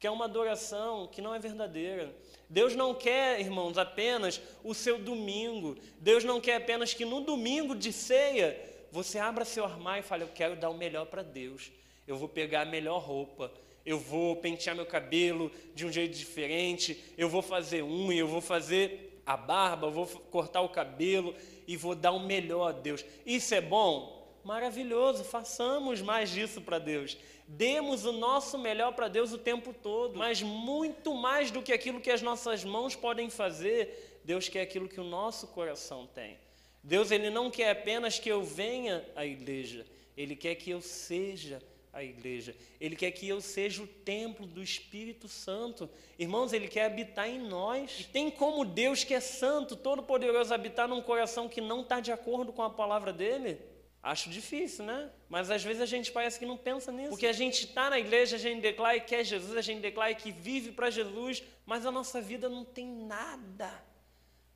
[0.00, 2.10] que é uma adoração que não é verdadeira.
[2.48, 5.76] Deus não quer, irmãos, apenas o seu domingo.
[6.00, 8.58] Deus não quer apenas que no domingo de ceia
[8.90, 11.70] você abra seu armário e fale: Eu quero dar o melhor para Deus.
[12.08, 13.52] Eu vou pegar a melhor roupa.
[13.84, 16.98] Eu vou pentear meu cabelo de um jeito diferente.
[17.18, 18.20] Eu vou fazer unha.
[18.20, 19.88] Eu vou fazer a barba.
[19.88, 21.34] Eu vou cortar o cabelo
[21.68, 23.04] e vou dar o melhor a Deus.
[23.26, 24.19] Isso é bom?
[24.44, 25.24] Maravilhoso.
[25.24, 27.16] Façamos mais disso para Deus.
[27.46, 32.00] Demos o nosso melhor para Deus o tempo todo, mas muito mais do que aquilo
[32.00, 36.38] que as nossas mãos podem fazer, Deus quer aquilo que o nosso coração tem.
[36.82, 39.84] Deus ele não quer apenas que eu venha à igreja,
[40.16, 41.60] ele quer que eu seja
[41.92, 42.54] a igreja.
[42.80, 45.88] Ele quer que eu seja o templo do Espírito Santo.
[46.18, 48.00] Irmãos, ele quer habitar em nós.
[48.00, 52.12] E tem como Deus, que é santo, todo-poderoso, habitar num coração que não está de
[52.12, 53.58] acordo com a palavra dele?
[54.02, 55.10] Acho difícil, né?
[55.28, 57.10] Mas às vezes a gente parece que não pensa nisso.
[57.10, 60.14] Porque a gente está na igreja, a gente declara que quer Jesus, a gente declara
[60.14, 63.70] que vive para Jesus, mas a nossa vida não tem nada.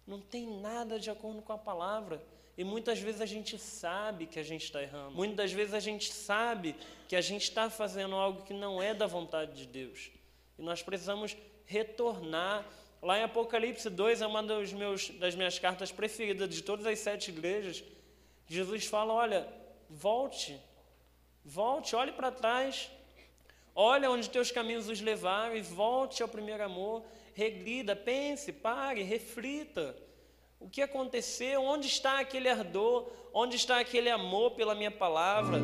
[0.07, 2.23] Não tem nada de acordo com a palavra.
[2.57, 5.15] E muitas vezes a gente sabe que a gente está errando.
[5.15, 6.75] Muitas vezes a gente sabe
[7.07, 10.11] que a gente está fazendo algo que não é da vontade de Deus.
[10.59, 12.65] E nós precisamos retornar.
[13.03, 17.31] Lá em Apocalipse 2 é uma meus, das minhas cartas preferidas de todas as sete
[17.31, 17.85] igrejas
[18.47, 19.49] Jesus fala: olha,
[19.89, 20.61] volte,
[21.45, 22.91] volte, olhe para trás,
[23.75, 27.05] olha onde teus caminhos os levaram e volte ao primeiro amor,
[27.35, 29.97] regrida, pense, pare, reflita.
[30.61, 31.63] O que aconteceu?
[31.63, 33.11] Onde está aquele ardor?
[33.33, 35.59] Onde está aquele amor pela minha palavra?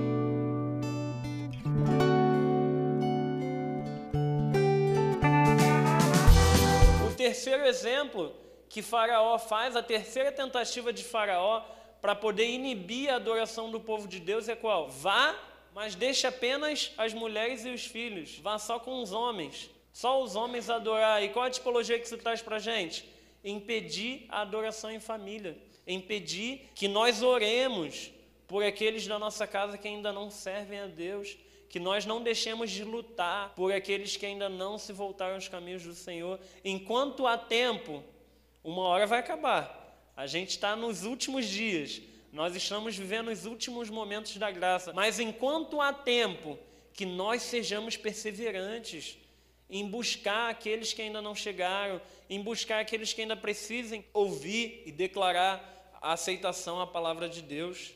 [7.09, 8.35] O terceiro exemplo
[8.69, 11.65] que Faraó faz, a terceira tentativa de Faraó
[12.01, 14.89] para poder inibir a adoração do povo de Deus é qual?
[14.89, 15.37] Vá,
[15.75, 18.39] mas deixe apenas as mulheres e os filhos.
[18.39, 19.71] Vá só com os homens.
[19.93, 21.23] Só os homens adorar.
[21.23, 23.09] E qual a tipologia que isso traz para a gente?
[23.45, 25.57] Impedir a adoração em família.
[25.87, 28.11] Impedir que nós oremos
[28.47, 31.37] por aqueles da nossa casa que ainda não servem a Deus.
[31.69, 35.85] Que nós não deixemos de lutar por aqueles que ainda não se voltaram aos caminhos
[35.85, 36.41] do Senhor.
[36.65, 38.03] Enquanto há tempo,
[38.65, 39.90] uma hora vai acabar.
[40.17, 42.01] A gente está nos últimos dias,
[42.33, 46.59] nós estamos vivendo os últimos momentos da graça, mas enquanto há tempo,
[46.93, 49.17] que nós sejamos perseverantes
[49.71, 54.93] em buscar aqueles que ainda não chegaram, em buscar aqueles que ainda precisem ouvir e
[54.93, 57.93] declarar a aceitação à palavra de Deus.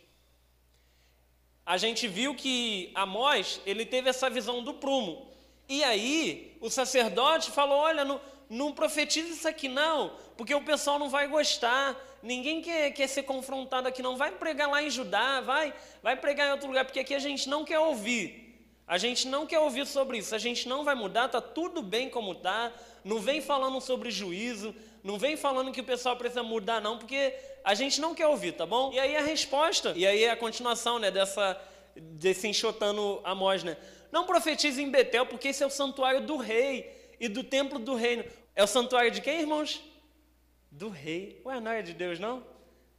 [1.67, 5.33] A gente viu que Amós, ele teve essa visão do prumo.
[5.69, 10.99] E aí, o sacerdote falou: Olha, não, não profetiza isso aqui não, porque o pessoal
[10.99, 11.97] não vai gostar.
[12.23, 14.17] Ninguém quer, quer ser confrontado aqui, não.
[14.17, 17.49] Vai pregar lá em Judá, vai, vai pregar em outro lugar, porque aqui a gente
[17.49, 18.45] não quer ouvir.
[18.87, 22.11] A gente não quer ouvir sobre isso, a gente não vai mudar, está tudo bem
[22.11, 22.71] como está.
[23.03, 27.35] Não vem falando sobre juízo, não vem falando que o pessoal precisa mudar, não, porque
[27.63, 28.93] a gente não quer ouvir, tá bom?
[28.93, 31.59] E aí a resposta, e aí a continuação, né, dessa,
[31.97, 33.77] desse enxotando Amós, né?
[34.13, 37.95] Não profetize em Betel, porque esse é o santuário do rei e do templo do
[37.95, 38.25] reino.
[38.55, 39.83] É o santuário de quem, irmãos?
[40.71, 41.41] Do rei.
[41.45, 42.45] Ué, não é de Deus, não?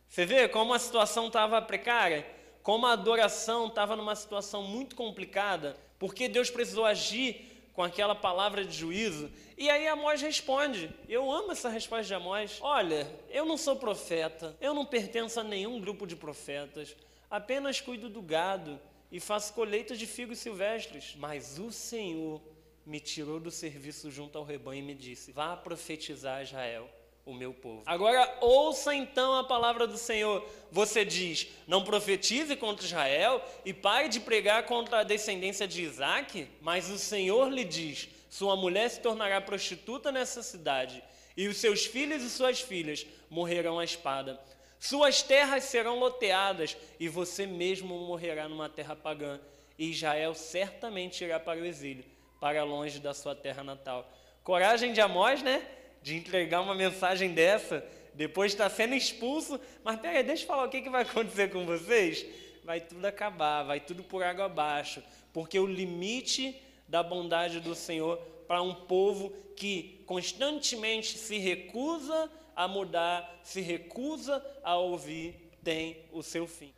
[0.08, 2.36] Você vê como a situação estava precária?
[2.66, 8.66] como a adoração estava numa situação muito complicada, porque Deus precisou agir com aquela palavra
[8.66, 9.32] de juízo.
[9.56, 10.90] E aí Amós responde.
[11.08, 12.58] Eu amo essa resposta de Amós.
[12.62, 16.96] Olha, eu não sou profeta, eu não pertenço a nenhum grupo de profetas,
[17.30, 18.80] apenas cuido do gado
[19.12, 21.16] e faço colheita de figos silvestres.
[21.20, 22.42] Mas o Senhor
[22.86, 26.90] me tirou do serviço junto ao rebanho e me disse: Vá profetizar a Israel
[27.26, 27.82] o meu povo.
[27.86, 30.46] Agora ouça então a palavra do Senhor.
[30.72, 36.48] Você diz: Não profetize contra Israel e pare de pregar contra a descendência de Isaac.
[36.62, 41.04] Mas o Senhor lhe diz: Sua mulher se tornará prostituta nessa cidade,
[41.36, 44.40] e os seus filhos e suas filhas morrerão à espada.
[44.80, 49.40] Suas terras serão loteadas, e você mesmo morrerá numa terra pagã.
[49.78, 52.06] E Israel certamente irá para o exílio,
[52.46, 54.08] para longe da sua terra natal.
[54.44, 55.66] Coragem de Amós, né?
[56.04, 60.70] de entregar uma mensagem dessa, depois está sendo expulso, mas peraí, deixa eu falar o
[60.70, 62.24] que, que vai acontecer com vocês.
[62.64, 65.02] Vai tudo acabar, vai tudo por água abaixo,
[65.34, 66.56] porque o limite
[66.88, 74.46] da bondade do Senhor para um povo que constantemente se recusa a mudar, se recusa
[74.64, 76.72] a ouvir, tem o seu fim.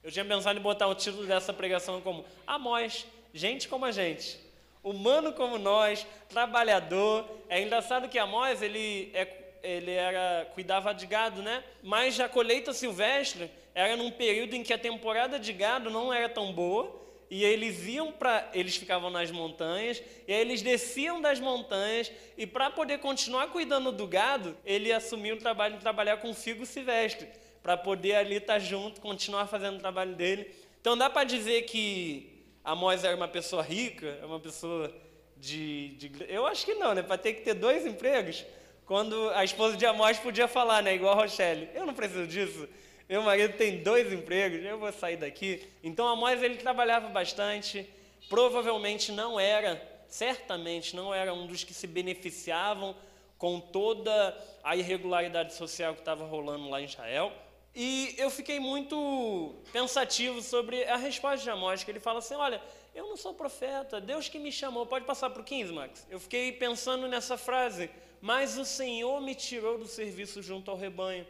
[0.00, 3.04] Eu tinha pensado em botar o título dessa pregação como Amós,
[3.34, 4.46] gente como a gente
[4.88, 7.24] humano como nós, trabalhador.
[7.48, 9.28] É engraçado que Amós, ele, é,
[9.62, 11.62] ele era, cuidava de gado, né?
[11.82, 16.28] Mas a colheita silvestre era num período em que a temporada de gado não era
[16.28, 16.96] tão boa,
[17.30, 22.46] e eles iam para, eles ficavam nas montanhas, e aí eles desciam das montanhas, e
[22.46, 27.28] para poder continuar cuidando do gado, ele assumiu o trabalho de trabalhar com figo silvestre,
[27.62, 30.50] para poder ali estar tá junto, continuar fazendo o trabalho dele.
[30.80, 32.37] Então dá para dizer que
[32.68, 34.94] Amós era uma pessoa rica, é uma pessoa
[35.38, 37.02] de, de, Eu acho que não, né?
[37.02, 38.44] Para ter que ter dois empregos,
[38.84, 40.94] quando a esposa de Amós podia falar, né?
[40.94, 42.68] Igual a Rochelle, eu não preciso disso.
[43.08, 45.66] Meu marido tem dois empregos, eu vou sair daqui.
[45.82, 47.88] Então Amós ele trabalhava bastante,
[48.28, 52.94] provavelmente não era, certamente não era um dos que se beneficiavam
[53.38, 57.32] com toda a irregularidade social que estava rolando lá em Israel.
[57.80, 62.60] E eu fiquei muito pensativo sobre a resposta de Amós, que ele fala assim: Olha,
[62.92, 64.84] eu não sou profeta, Deus que me chamou.
[64.84, 66.04] Pode passar para o 15, Max?
[66.10, 67.88] Eu fiquei pensando nessa frase,
[68.20, 71.24] mas o Senhor me tirou do serviço junto ao rebanho.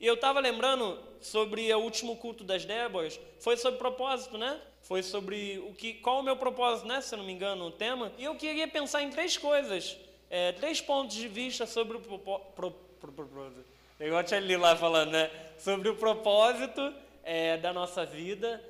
[0.00, 4.58] E eu estava lembrando sobre o último culto das Déboras, foi sobre propósito, né?
[4.80, 7.02] Foi sobre o que, qual o meu propósito, né?
[7.02, 8.14] Se eu não me engano, o tema.
[8.16, 9.98] E eu queria pensar em três coisas,
[10.30, 15.30] é, três pontos de vista sobre o propósito Igual a Tia lá falando, né?
[15.58, 18.62] Sobre o propósito é, da nossa vida.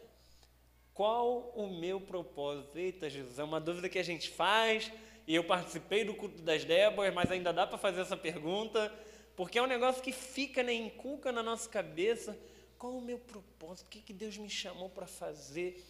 [0.92, 2.78] Qual o meu propósito?
[2.78, 4.92] Eita, Jesus, é uma dúvida que a gente faz.
[5.26, 8.92] E eu participei do culto das Déboras, mas ainda dá para fazer essa pergunta.
[9.35, 12.38] Porque é um negócio que fica, né, inculca na nossa cabeça.
[12.76, 13.87] Qual o meu propósito?
[13.87, 15.82] O que, que Deus me chamou para fazer?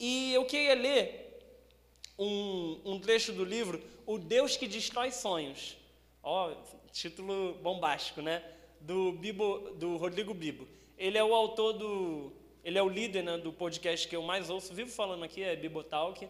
[0.00, 1.38] E eu queria ler
[2.18, 5.76] um, um trecho do livro, O Deus que Destrói Sonhos.
[6.22, 6.52] Ó,
[6.92, 8.42] título bombástico, né?
[8.80, 10.66] Do, Bibo, do Rodrigo Bibo.
[10.98, 12.32] Ele é o autor do.
[12.64, 15.56] Ele é o líder né, do podcast que eu mais ouço, vivo falando aqui, é
[15.56, 16.28] Bibotalk.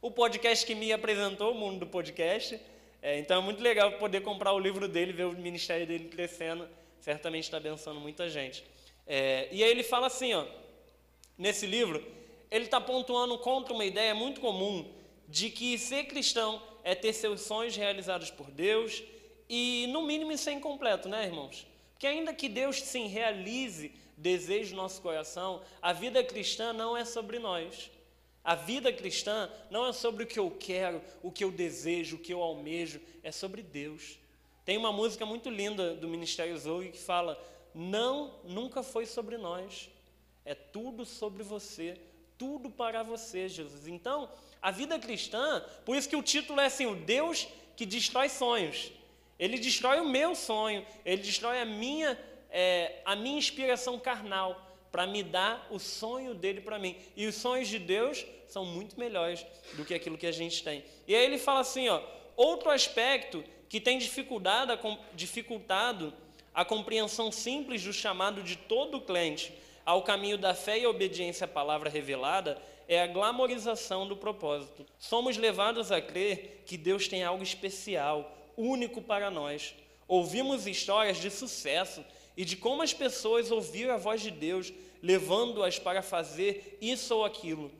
[0.00, 2.60] O podcast que me apresentou o mundo do podcast.
[3.00, 6.68] É, então é muito legal poder comprar o livro dele, ver o ministério dele crescendo.
[7.00, 8.64] Certamente está abençoando muita gente.
[9.06, 10.46] É, e aí ele fala assim, ó,
[11.36, 12.04] nesse livro,
[12.48, 14.88] ele está pontuando contra uma ideia muito comum
[15.28, 19.02] de que ser cristão é ter seus sonhos realizados por Deus
[19.48, 21.66] e, no mínimo, isso é incompleto, né, irmãos?
[22.02, 27.04] Que ainda que Deus sim realize desejo no nosso coração, a vida cristã não é
[27.04, 27.92] sobre nós.
[28.42, 32.18] A vida cristã não é sobre o que eu quero, o que eu desejo, o
[32.18, 34.18] que eu almejo, é sobre Deus.
[34.64, 37.40] Tem uma música muito linda do Ministério Zoe que fala:
[37.72, 39.88] Não, nunca foi sobre nós,
[40.44, 41.96] é tudo sobre você,
[42.36, 43.86] tudo para você, Jesus.
[43.86, 44.28] Então,
[44.60, 47.46] a vida cristã, por isso que o título é assim: O Deus
[47.76, 48.90] que destrói sonhos.
[49.38, 52.18] Ele destrói o meu sonho, ele destrói a minha,
[52.50, 56.96] é, a minha inspiração carnal para me dar o sonho dele para mim.
[57.16, 60.84] E os sonhos de Deus são muito melhores do que aquilo que a gente tem.
[61.08, 62.02] E aí ele fala assim, ó,
[62.36, 64.78] outro aspecto que tem dificultado,
[65.14, 66.12] dificultado
[66.54, 69.54] a compreensão simples do chamado de todo crente
[69.84, 74.84] ao caminho da fé e obediência à palavra revelada é a glamorização do propósito.
[74.98, 79.74] Somos levados a crer que Deus tem algo especial, único para nós.
[80.08, 82.04] Ouvimos histórias de sucesso
[82.36, 84.72] e de como as pessoas ouviram a voz de Deus,
[85.02, 87.70] levando-as para fazer isso ou aquilo.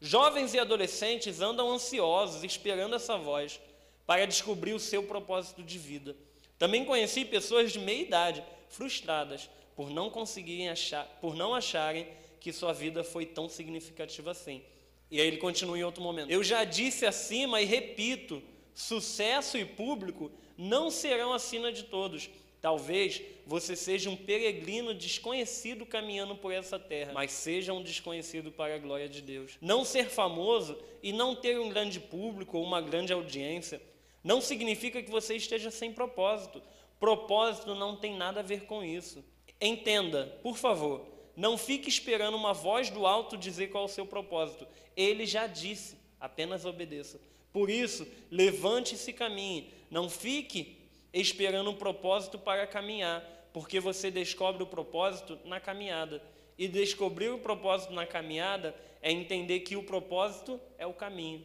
[0.00, 3.60] Jovens e adolescentes andam ansiosos, esperando essa voz,
[4.06, 6.16] para descobrir o seu propósito de vida.
[6.58, 12.06] Também conheci pessoas de meia idade, frustradas, por não conseguirem achar, por não acharem
[12.40, 14.62] que sua vida foi tão significativa assim.
[15.10, 16.30] E aí ele continua em outro momento.
[16.30, 18.42] Eu já disse acima e repito:
[18.76, 22.30] sucesso e público não serão acima de todos.
[22.60, 28.74] Talvez você seja um peregrino desconhecido caminhando por essa terra, mas seja um desconhecido para
[28.74, 29.56] a glória de Deus.
[29.60, 33.80] Não ser famoso e não ter um grande público ou uma grande audiência
[34.22, 36.62] não significa que você esteja sem propósito.
[36.98, 39.24] Propósito não tem nada a ver com isso.
[39.60, 41.06] Entenda, por favor,
[41.36, 44.66] não fique esperando uma voz do alto dizer qual é o seu propósito.
[44.96, 47.20] Ele já disse, apenas obedeça.
[47.56, 49.72] Por isso, levante-se e caminhe.
[49.90, 50.76] Não fique
[51.10, 56.22] esperando um propósito para caminhar, porque você descobre o propósito na caminhada.
[56.58, 61.38] E descobrir o propósito na caminhada é entender que o propósito é o caminho.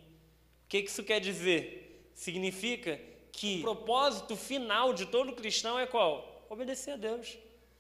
[0.65, 2.11] O que isso quer dizer?
[2.13, 2.99] Significa
[3.31, 6.45] que o propósito final de todo cristão é qual?
[6.49, 7.37] Obedecer a Deus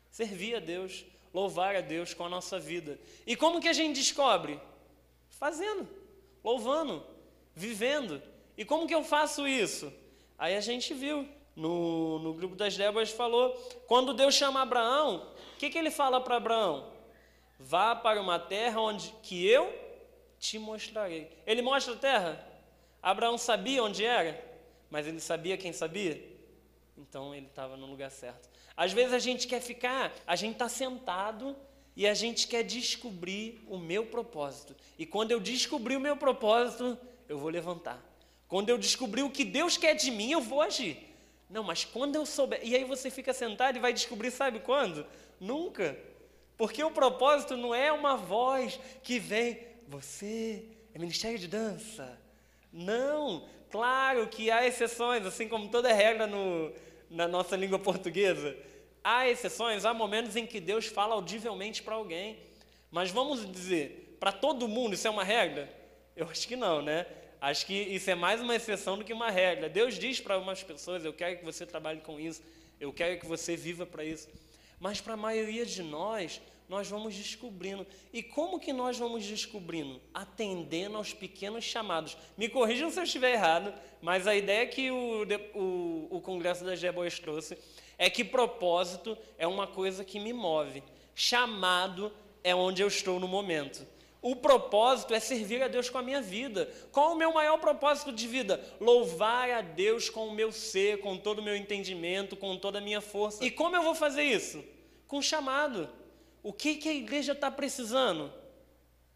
[0.09, 1.03] servir a Deus,
[1.33, 2.97] louvar a Deus com a nossa vida.
[3.27, 4.57] E como que a gente descobre?
[5.27, 5.85] Fazendo,
[6.41, 7.05] louvando,
[7.61, 8.21] vivendo.
[8.57, 9.93] E como que eu faço isso?
[10.37, 13.53] Aí a gente viu, no, no grupo das Déboras falou,
[13.87, 16.91] quando Deus chama Abraão, o que, que ele fala para Abraão?
[17.59, 19.71] Vá para uma terra onde que eu
[20.39, 21.29] te mostrarei.
[21.45, 22.47] Ele mostra a terra?
[23.01, 24.43] Abraão sabia onde era,
[24.89, 26.19] mas ele sabia quem sabia?
[26.97, 28.49] Então ele estava no lugar certo.
[28.75, 31.55] Às vezes a gente quer ficar, a gente está sentado
[31.95, 34.75] e a gente quer descobrir o meu propósito.
[34.97, 36.97] E quando eu descobrir o meu propósito,
[37.31, 37.99] eu vou levantar.
[38.47, 40.97] Quando eu descobrir o que Deus quer de mim, eu vou agir.
[41.49, 42.59] Não, mas quando eu souber.
[42.61, 45.05] E aí você fica sentado e vai descobrir, sabe quando?
[45.39, 45.97] Nunca.
[46.57, 52.19] Porque o propósito não é uma voz que vem, você é ministério de dança.
[52.71, 53.47] Não.
[53.69, 56.73] Claro que há exceções, assim como toda regra no,
[57.09, 58.57] na nossa língua portuguesa.
[59.01, 62.37] Há exceções, há momentos em que Deus fala audivelmente para alguém.
[62.91, 65.73] Mas vamos dizer, para todo mundo isso é uma regra?
[66.13, 67.05] Eu acho que não, né?
[67.41, 69.67] Acho que isso é mais uma exceção do que uma regra.
[69.67, 72.39] Deus diz para algumas pessoas: Eu quero que você trabalhe com isso,
[72.79, 74.29] eu quero que você viva para isso.
[74.79, 76.39] Mas para a maioria de nós,
[76.69, 77.85] nós vamos descobrindo.
[78.13, 79.99] E como que nós vamos descobrindo?
[80.13, 82.15] Atendendo aos pequenos chamados.
[82.37, 85.23] Me corrijam se eu estiver errado, mas a ideia que o,
[85.55, 87.57] o, o Congresso das Deboas trouxe
[87.97, 90.83] é que propósito é uma coisa que me move.
[91.15, 92.11] Chamado
[92.43, 93.85] é onde eu estou no momento.
[94.21, 96.71] O propósito é servir a Deus com a minha vida.
[96.91, 98.63] Qual o meu maior propósito de vida?
[98.79, 102.81] Louvar a Deus com o meu ser, com todo o meu entendimento, com toda a
[102.81, 103.43] minha força.
[103.43, 104.63] E como eu vou fazer isso?
[105.07, 105.89] Com chamado.
[106.43, 108.31] O que, que a igreja está precisando?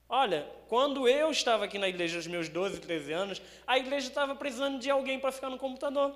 [0.09, 4.35] Olha, quando eu estava aqui na igreja aos meus 12, 13 anos, a igreja estava
[4.35, 6.15] precisando de alguém para ficar no computador.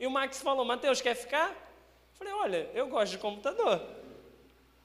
[0.00, 1.50] E o Max falou: Mateus, quer ficar?
[1.50, 3.80] Eu falei: Olha, eu gosto de computador.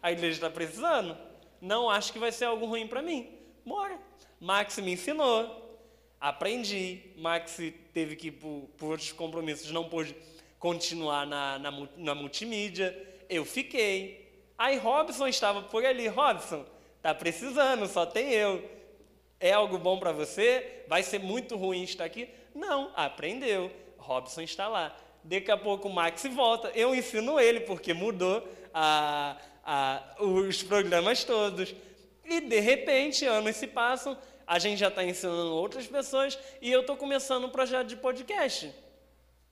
[0.02, 1.18] A igreja está precisando?
[1.62, 3.30] Não acho que vai ser algo ruim para mim.
[3.66, 4.00] Bora.
[4.40, 5.80] Max me ensinou,
[6.20, 7.12] aprendi.
[7.18, 7.58] Max
[7.94, 10.16] teve que por, por outros compromissos, não pôde
[10.58, 12.96] continuar na, na, na multimídia.
[13.30, 14.30] Eu fiquei.
[14.58, 16.08] Aí Robson estava por ali.
[16.08, 16.66] Robson,
[17.02, 18.64] tá precisando, só tem eu.
[19.40, 20.84] É algo bom para você?
[20.88, 22.30] Vai ser muito ruim estar aqui?
[22.54, 23.72] Não, aprendeu.
[23.98, 24.96] Robson está lá.
[25.24, 26.72] Daqui a pouco o Max volta.
[26.76, 29.38] Eu ensino ele, porque mudou a,
[29.72, 31.76] a, os programas todos.
[32.26, 34.18] E de repente, anos se passam,
[34.48, 38.74] a gente já está ensinando outras pessoas e eu estou começando um projeto de podcast.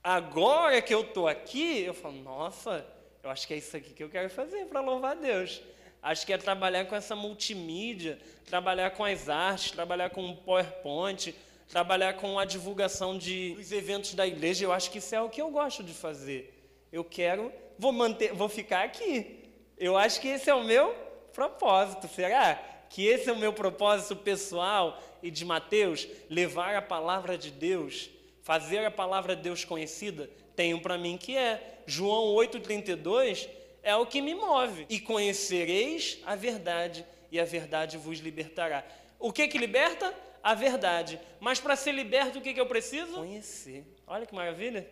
[0.02, 2.84] Agora que eu estou aqui, eu falo, nossa,
[3.22, 5.62] eu acho que é isso aqui que eu quero fazer para louvar a Deus.
[6.02, 11.32] Acho que é trabalhar com essa multimídia, trabalhar com as artes, trabalhar com o PowerPoint,
[11.68, 14.64] trabalhar com a divulgação de, dos eventos da igreja.
[14.64, 16.52] Eu acho que isso é o que eu gosto de fazer.
[16.92, 19.37] Eu quero, vou manter, vou ficar aqui.
[19.78, 20.94] Eu acho que esse é o meu
[21.32, 22.08] propósito.
[22.08, 22.56] Será
[22.90, 26.08] que esse é o meu propósito pessoal e de Mateus?
[26.28, 28.10] Levar a palavra de Deus
[28.48, 30.30] fazer a palavra de Deus conhecida?
[30.56, 31.80] Tenho para mim que é.
[31.86, 33.46] João 8,32
[33.82, 34.86] é o que me move.
[34.88, 38.82] E conhecereis a verdade, e a verdade vos libertará.
[39.18, 40.14] O que que liberta?
[40.42, 41.20] A verdade.
[41.38, 43.16] Mas para ser liberto, o que, que eu preciso?
[43.16, 43.84] Conhecer.
[44.06, 44.88] Olha que maravilha.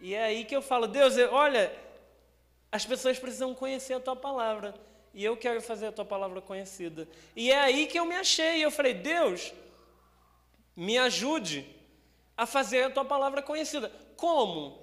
[0.00, 1.72] E é aí que eu falo, Deus, olha,
[2.74, 4.74] as pessoas precisam conhecer a tua palavra.
[5.14, 7.06] E eu quero fazer a tua palavra conhecida.
[7.36, 8.64] E é aí que eu me achei.
[8.64, 9.54] Eu falei, Deus,
[10.74, 11.64] me ajude
[12.36, 13.92] a fazer a tua palavra conhecida.
[14.16, 14.82] Como?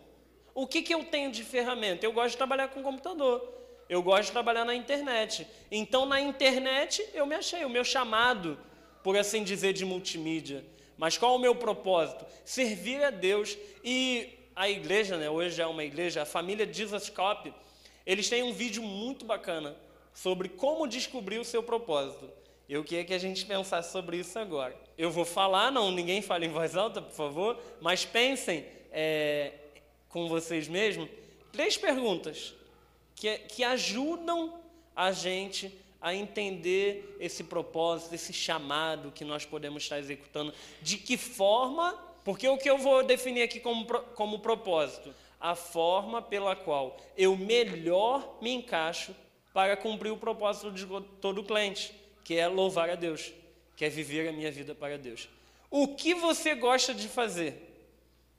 [0.56, 2.06] O que, que eu tenho de ferramenta?
[2.06, 3.46] Eu gosto de trabalhar com computador.
[3.90, 5.46] Eu gosto de trabalhar na internet.
[5.70, 7.66] Então, na internet, eu me achei.
[7.66, 8.58] O meu chamado,
[9.04, 10.64] por assim dizer, de multimídia.
[10.98, 12.26] Mas qual o meu propósito?
[12.46, 13.58] Servir a Deus.
[13.84, 17.54] E a igreja, né, hoje é uma igreja, a família Jesus Cop,
[18.06, 19.76] eles têm um vídeo muito bacana
[20.14, 22.30] sobre como descobrir o seu propósito.
[22.68, 24.76] Eu queria que a gente pensasse sobre isso agora.
[24.98, 29.52] Eu vou falar, não, ninguém fale em voz alta, por favor, mas pensem é,
[30.08, 31.10] com vocês mesmos
[31.52, 32.54] três perguntas
[33.16, 34.54] que, que ajudam
[34.96, 40.54] a gente a entender esse propósito, esse chamado que nós podemos estar executando.
[40.82, 41.94] De que forma,
[42.24, 45.14] porque o que eu vou definir aqui como, como propósito?
[45.42, 49.14] A forma pela qual eu melhor me encaixo
[49.54, 50.86] para cumprir o propósito de
[51.20, 53.34] todo cliente, que é louvar a Deus,
[53.76, 55.28] que é viver a minha vida para Deus.
[55.70, 57.70] O que você gosta de fazer?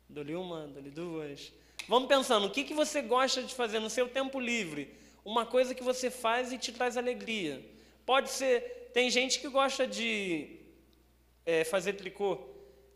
[0.09, 1.53] Dou-lhe uma, dou-lhe duas.
[1.89, 4.95] Vamos pensando, o que, que você gosta de fazer no seu tempo livre?
[5.25, 7.65] Uma coisa que você faz e te traz alegria.
[8.07, 10.59] Pode ser, tem gente que gosta de
[11.45, 12.39] é, fazer tricô,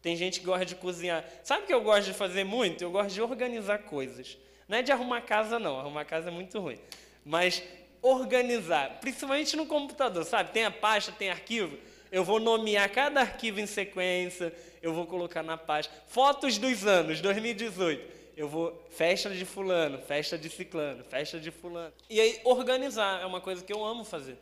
[0.07, 1.25] tem gente que gosta de cozinhar.
[1.43, 2.81] Sabe o que eu gosto de fazer muito?
[2.81, 4.39] Eu gosto de organizar coisas.
[4.69, 5.81] Não é de arrumar casa, não.
[5.81, 6.79] Arrumar casa é muito ruim.
[7.25, 7.61] Mas
[8.01, 10.53] organizar, principalmente no computador, sabe?
[10.53, 11.77] Tem a pasta, tem arquivo.
[12.13, 15.93] Eu vou nomear cada arquivo em sequência, eu vou colocar na pasta.
[16.07, 18.15] Fotos dos anos, 2018.
[18.37, 21.93] Eu vou, festa de fulano, festa de ciclano, festa de fulano.
[22.09, 24.39] E aí, organizar é uma coisa que eu amo fazer.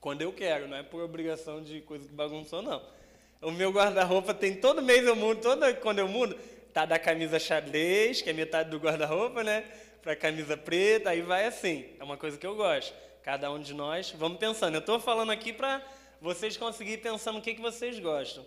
[0.00, 2.95] Quando eu quero, não é por obrigação de coisa que bagunçou, não.
[3.46, 6.36] O meu guarda-roupa tem todo mês eu mudo, toda quando eu mudo,
[6.72, 9.64] tá da camisa xadrez, que é metade do guarda-roupa, né?
[10.02, 11.84] para camisa preta, aí vai assim.
[11.98, 12.94] É uma coisa que eu gosto.
[13.22, 14.74] Cada um de nós, vamos pensando.
[14.74, 15.80] Eu estou falando aqui para
[16.20, 18.46] vocês conseguirem pensar no que, que vocês gostam.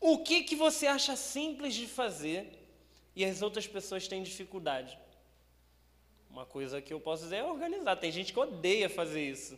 [0.00, 2.46] O que, que você acha simples de fazer
[3.14, 4.98] e as outras pessoas têm dificuldade?
[6.28, 7.96] Uma coisa que eu posso dizer é organizar.
[7.96, 9.56] Tem gente que odeia fazer isso.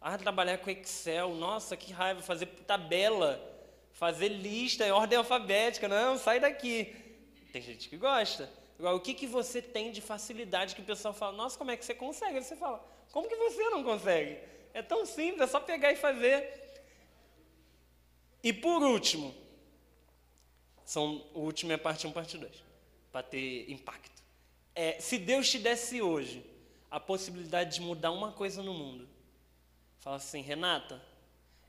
[0.00, 3.40] Ah, trabalhar com Excel, nossa, que raiva, fazer tabela,
[3.92, 5.88] fazer lista em ordem alfabética.
[5.88, 6.94] Não, sai daqui.
[7.52, 8.50] Tem gente que gosta.
[8.78, 11.76] Agora, o que, que você tem de facilidade que o pessoal fala, nossa, como é
[11.76, 12.36] que você consegue?
[12.36, 14.38] Aí você fala, como que você não consegue?
[14.74, 16.82] É tão simples, é só pegar e fazer.
[18.42, 19.34] E por último,
[20.84, 22.52] são, o último é parte 1, parte 2,
[23.10, 24.22] para ter impacto.
[24.74, 26.44] É, se Deus te desse hoje
[26.90, 29.08] a possibilidade de mudar uma coisa no mundo,
[30.06, 31.02] fala assim, Renata,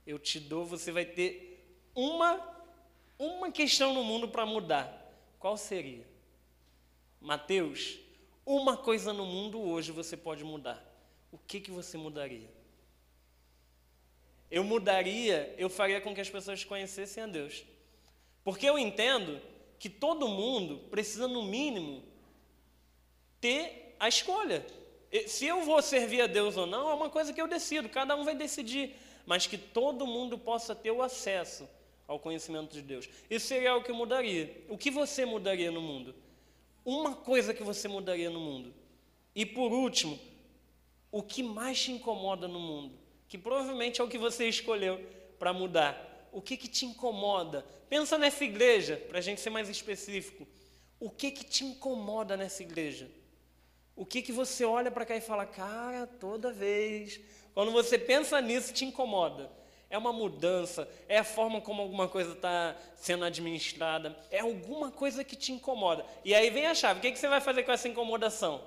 [0.06, 2.40] eu te dou, você vai ter uma,
[3.18, 5.12] uma questão no mundo para mudar.
[5.40, 6.08] Qual seria?
[7.20, 7.98] Mateus,
[8.46, 10.86] uma coisa no mundo hoje você pode mudar.
[11.32, 12.48] O que, que você mudaria?
[14.52, 17.66] Eu mudaria, eu faria com que as pessoas conhecessem a Deus.
[18.44, 19.42] Porque eu entendo
[19.80, 22.04] que todo mundo precisa, no mínimo,
[23.42, 24.64] ter a escolha.
[25.28, 28.16] Se eu vou servir a Deus ou não, é uma coisa que eu decido, cada
[28.16, 28.96] um vai decidir.
[29.26, 31.68] Mas que todo mundo possa ter o acesso
[32.08, 33.10] ao conhecimento de Deus.
[33.30, 34.64] Isso seria o que mudaria.
[34.70, 36.16] O que você mudaria no mundo?
[36.88, 38.74] uma coisa que você mudaria no mundo.
[39.36, 40.18] E por último,
[41.12, 42.98] o que mais te incomoda no mundo?
[43.28, 44.98] Que provavelmente é o que você escolheu
[45.38, 46.30] para mudar.
[46.32, 47.66] O que, que te incomoda?
[47.90, 50.48] Pensa nessa igreja, para a gente ser mais específico.
[50.98, 53.10] O que, que te incomoda nessa igreja?
[53.98, 57.20] O que, que você olha para cá e fala, cara, toda vez.
[57.54, 59.52] Quando você pensa nisso, te incomoda
[59.90, 65.24] é uma mudança, é a forma como alguma coisa está sendo administrada, é alguma coisa
[65.24, 66.06] que te incomoda.
[66.26, 68.62] E aí vem a chave: o que, que você vai fazer com essa incomodação?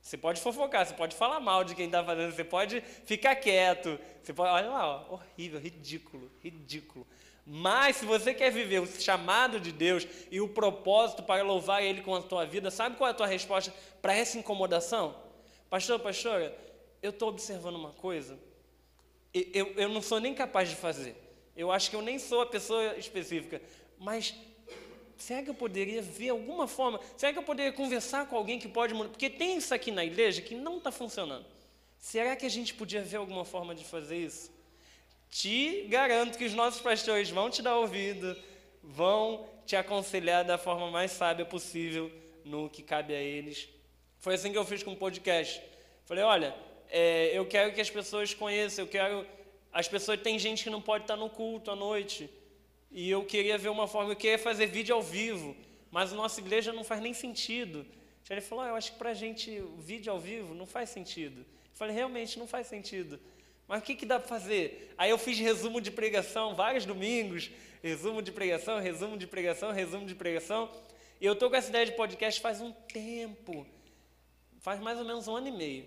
[0.00, 3.98] Você pode fofocar, você pode falar mal de quem está fazendo, você pode ficar quieto,
[4.22, 7.06] você pode, olha lá, ó, horrível, ridículo, ridículo.
[7.44, 12.02] Mas se você quer viver o chamado de Deus e o propósito para louvar Ele
[12.02, 15.16] com a tua vida, sabe qual é a tua resposta para essa incomodação?
[15.68, 16.56] Pastor, pastora,
[17.02, 18.38] eu estou observando uma coisa
[19.32, 21.16] eu, eu não sou nem capaz de fazer.
[21.56, 23.62] Eu acho que eu nem sou a pessoa específica.
[23.98, 24.34] Mas
[25.16, 27.00] será que eu poderia ver alguma forma?
[27.16, 29.10] Será que eu poderia conversar com alguém que pode mudar?
[29.10, 31.46] Porque tem isso aqui na igreja que não está funcionando.
[31.98, 34.50] Será que a gente podia ver alguma forma de fazer isso?
[35.30, 38.36] Te garanto que os nossos pastores vão te dar ouvido,
[38.82, 42.10] vão te aconselhar da forma mais sábia possível
[42.44, 43.68] no que cabe a eles.
[44.18, 45.62] Foi assim que eu fiz com o podcast.
[46.04, 46.54] Falei, olha,
[46.88, 49.26] é, eu quero que as pessoas conheçam, eu quero.
[49.72, 52.28] As pessoas tem gente que não pode estar no culto à noite.
[52.90, 55.56] E eu queria ver uma forma, eu queria fazer vídeo ao vivo,
[55.92, 57.86] mas a nossa igreja não faz nem sentido.
[58.28, 60.90] Ele falou, ah, eu acho que para a gente o vídeo ao vivo não faz
[60.90, 61.40] sentido.
[61.40, 63.18] Eu falei, realmente não faz sentido.
[63.70, 64.92] Mas o que, que dá para fazer?
[64.98, 70.04] Aí eu fiz resumo de pregação vários domingos, resumo de pregação, resumo de pregação, resumo
[70.06, 70.68] de pregação.
[71.20, 73.64] E eu estou com essa ideia de podcast faz um tempo,
[74.58, 75.86] faz mais ou menos um ano e meio.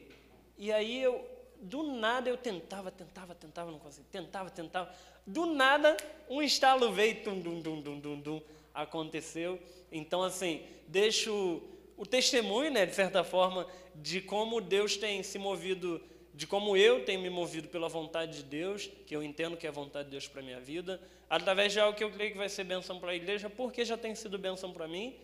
[0.57, 1.29] E aí eu,
[1.59, 4.89] do nada, eu tentava, tentava, tentava, não conseguia, tentava, tentava.
[5.27, 5.97] Do nada,
[6.29, 8.41] um estalo veio, tum, dum, dum, dum, dum, dum,
[8.73, 9.59] aconteceu.
[9.91, 11.61] Então, assim, deixo
[11.97, 16.01] o testemunho, né, de certa forma, de como Deus tem se movido
[16.33, 19.69] de como eu tenho me movido pela vontade de Deus, que eu entendo que é
[19.69, 22.37] a vontade de Deus para a minha vida, através de algo que eu creio que
[22.37, 25.15] vai ser bênção para a igreja, porque já tem sido bênção para mim,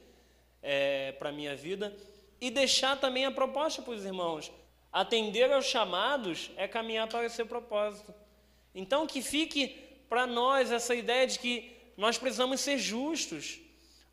[0.61, 1.95] é, para a minha vida,
[2.39, 4.51] e deixar também a proposta para os irmãos.
[4.91, 8.13] Atender aos chamados é caminhar para o seu propósito.
[8.73, 9.67] Então, que fique
[10.07, 13.59] para nós essa ideia de que nós precisamos ser justos.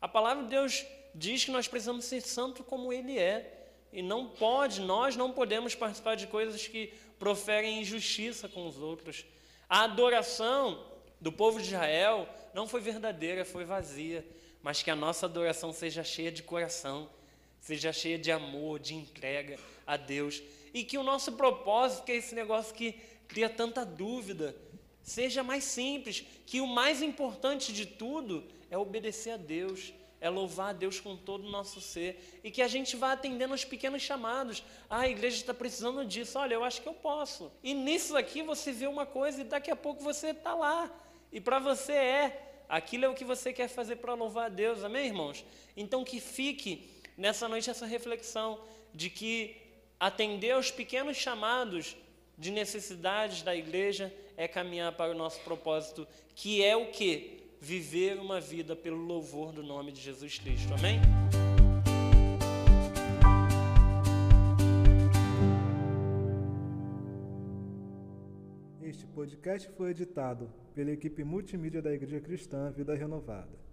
[0.01, 0.85] A palavra de Deus
[1.15, 3.56] diz que nós precisamos ser santos como Ele é.
[3.91, 9.25] E não pode, nós não podemos participar de coisas que proferem injustiça com os outros.
[9.69, 10.85] A adoração
[11.19, 14.25] do povo de Israel não foi verdadeira, foi vazia.
[14.61, 17.09] Mas que a nossa adoração seja cheia de coração,
[17.59, 20.41] seja cheia de amor, de entrega a Deus.
[20.73, 24.55] E que o nosso propósito, que é esse negócio que cria tanta dúvida,
[25.01, 26.23] seja mais simples.
[26.45, 31.15] Que o mais importante de tudo é obedecer a Deus é louvar a Deus com
[31.15, 34.63] todo o nosso ser e que a gente vá atendendo os pequenos chamados.
[34.89, 36.39] Ah, a igreja está precisando disso.
[36.39, 37.51] Olha, eu acho que eu posso.
[37.63, 40.91] E nisso aqui você vê uma coisa e daqui a pouco você está lá.
[41.31, 42.43] E para você é.
[42.67, 45.45] Aquilo é o que você quer fazer para louvar a Deus, amém, irmãos?
[45.75, 48.59] Então que fique nessa noite essa reflexão
[48.93, 49.55] de que
[49.97, 51.95] atender aos pequenos chamados
[52.37, 57.46] de necessidades da igreja é caminhar para o nosso propósito, que é o que?
[57.67, 60.73] Viver uma vida pelo louvor do nome de Jesus Cristo.
[60.73, 61.01] Amém?
[68.81, 73.66] Este podcast foi editado pela equipe multimídia da Igreja Cristã Vida Renovada.